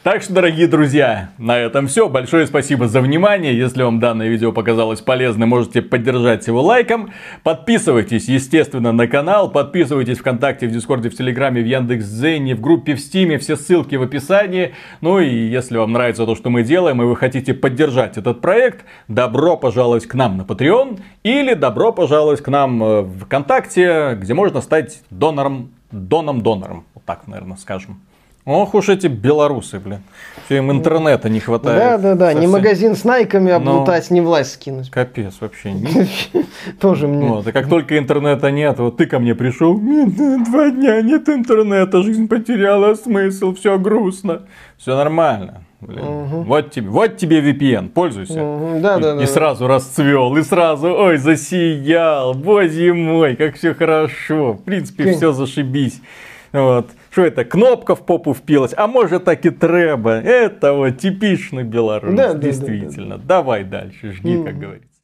Так 0.03 0.23
что, 0.23 0.33
дорогие 0.33 0.67
друзья, 0.67 1.29
на 1.37 1.59
этом 1.59 1.87
все. 1.87 2.09
Большое 2.09 2.47
спасибо 2.47 2.89
за 2.89 3.03
внимание. 3.03 3.55
Если 3.55 3.83
вам 3.83 4.01
данное 4.01 4.29
видео 4.29 4.51
показалось 4.51 5.03
полезным, 5.03 5.51
можете 5.51 5.83
поддержать 5.83 6.47
его 6.47 6.63
лайком. 6.63 7.13
Подписывайтесь, 7.43 8.27
естественно, 8.27 8.93
на 8.93 9.07
канал. 9.07 9.51
Подписывайтесь 9.51 10.17
ВКонтакте, 10.17 10.69
в 10.69 10.71
Дискорде, 10.71 11.11
в 11.11 11.15
Телеграме, 11.15 11.61
в 11.61 11.67
Яндекс.Зене, 11.67 12.55
в 12.55 12.63
группе 12.63 12.95
в 12.95 13.01
Стиме. 13.01 13.37
Все 13.37 13.57
ссылки 13.57 13.97
в 13.97 14.03
описании. 14.03 14.75
Ну 15.03 15.21
и 15.21 15.29
если 15.29 15.77
вам 15.77 15.93
нравится 15.93 16.25
то, 16.25 16.35
что 16.35 16.49
мы 16.49 16.63
делаем, 16.63 17.03
и 17.03 17.05
вы 17.05 17.15
хотите 17.15 17.53
поддержать 17.53 18.17
этот 18.17 18.41
проект, 18.41 18.87
добро 19.07 19.59
пожаловать 19.59 20.07
к 20.07 20.15
нам 20.15 20.39
на 20.39 20.43
Patreon. 20.45 20.99
Или 21.25 21.53
добро 21.53 21.93
пожаловать 21.93 22.41
к 22.41 22.49
нам 22.49 22.83
э, 22.83 23.01
в 23.03 23.25
ВКонтакте, 23.27 24.17
где 24.19 24.33
можно 24.33 24.63
стать 24.63 25.03
донором, 25.11 25.73
доном-донором. 25.93 26.87
Вот 26.95 27.05
так, 27.05 27.27
наверное, 27.27 27.59
скажем. 27.59 28.01
Ох 28.45 28.75
уж 28.75 28.89
эти 28.89 29.07
белорусы, 29.07 29.79
блин. 29.79 30.01
Все 30.47 30.57
им 30.57 30.73
интернета 30.73 31.29
не 31.29 31.41
хватает. 31.41 31.79
Да, 31.79 31.99
да, 31.99 32.15
да. 32.15 32.33
Не 32.33 32.47
магазин 32.47 32.97
с 32.97 33.05
найками 33.05 33.53
облутать, 33.53 34.11
не 34.11 34.21
власть 34.21 34.55
скинуть. 34.55 34.91
Капец 34.91 35.35
вообще. 35.41 35.75
Тоже 36.81 37.07
мне. 37.07 37.29
Вот, 37.29 37.47
и 37.47 37.53
как 37.53 37.69
только 37.69 37.99
интернета 37.99 38.51
нет, 38.51 38.79
вот 38.79 38.97
ты 38.97 39.07
ко 39.07 39.19
мне 39.19 39.35
пришел, 39.35 39.79
два 39.79 40.71
дня 40.71 41.03
нет 41.03 41.29
интернета, 41.29 42.03
жизнь 42.03 42.29
потеряла 42.29 42.95
смысл, 42.95 43.55
все 43.55 43.79
грустно. 43.79 44.43
Все 44.77 44.97
нормально. 44.97 45.63
Блин. 45.81 46.05
Угу. 46.05 46.43
Вот, 46.43 46.71
тебе, 46.73 46.89
вот 46.89 47.17
тебе 47.17 47.41
VPN, 47.41 47.89
пользуйся. 47.89 48.43
Угу. 48.43 48.81
Да, 48.81 48.99
и, 48.99 49.01
да, 49.01 49.15
да, 49.15 49.23
и 49.23 49.27
сразу 49.27 49.67
расцвел, 49.67 50.37
и 50.37 50.43
сразу, 50.43 50.89
ой, 50.89 51.17
засиял, 51.17 52.35
боже 52.35 52.93
мой, 52.93 53.37
как 53.37 53.57
все 53.57 53.75
хорошо. 53.75 54.55
В 54.55 54.63
принципе, 54.63 55.13
все 55.13 55.33
зашибись. 55.33 56.03
Вот. 56.53 56.91
Что 57.11 57.23
это, 57.23 57.45
кнопка 57.45 57.95
в 57.95 58.05
попу 58.05 58.35
впилась? 58.35 58.73
А 58.77 58.87
может 58.87 59.25
так 59.25 59.45
и 59.47 59.51
треба. 59.51 60.15
Это 60.15 60.73
вот 60.73 60.99
типичный 60.99 61.65
белорус, 61.65 62.15
да, 62.15 62.35
действительно. 62.35 63.17
Да, 63.17 63.17
да, 63.17 63.17
да. 63.17 63.23
Давай 63.27 63.65
дальше, 63.65 64.13
жги, 64.13 64.43
как 64.43 64.59
говорится. 64.59 64.90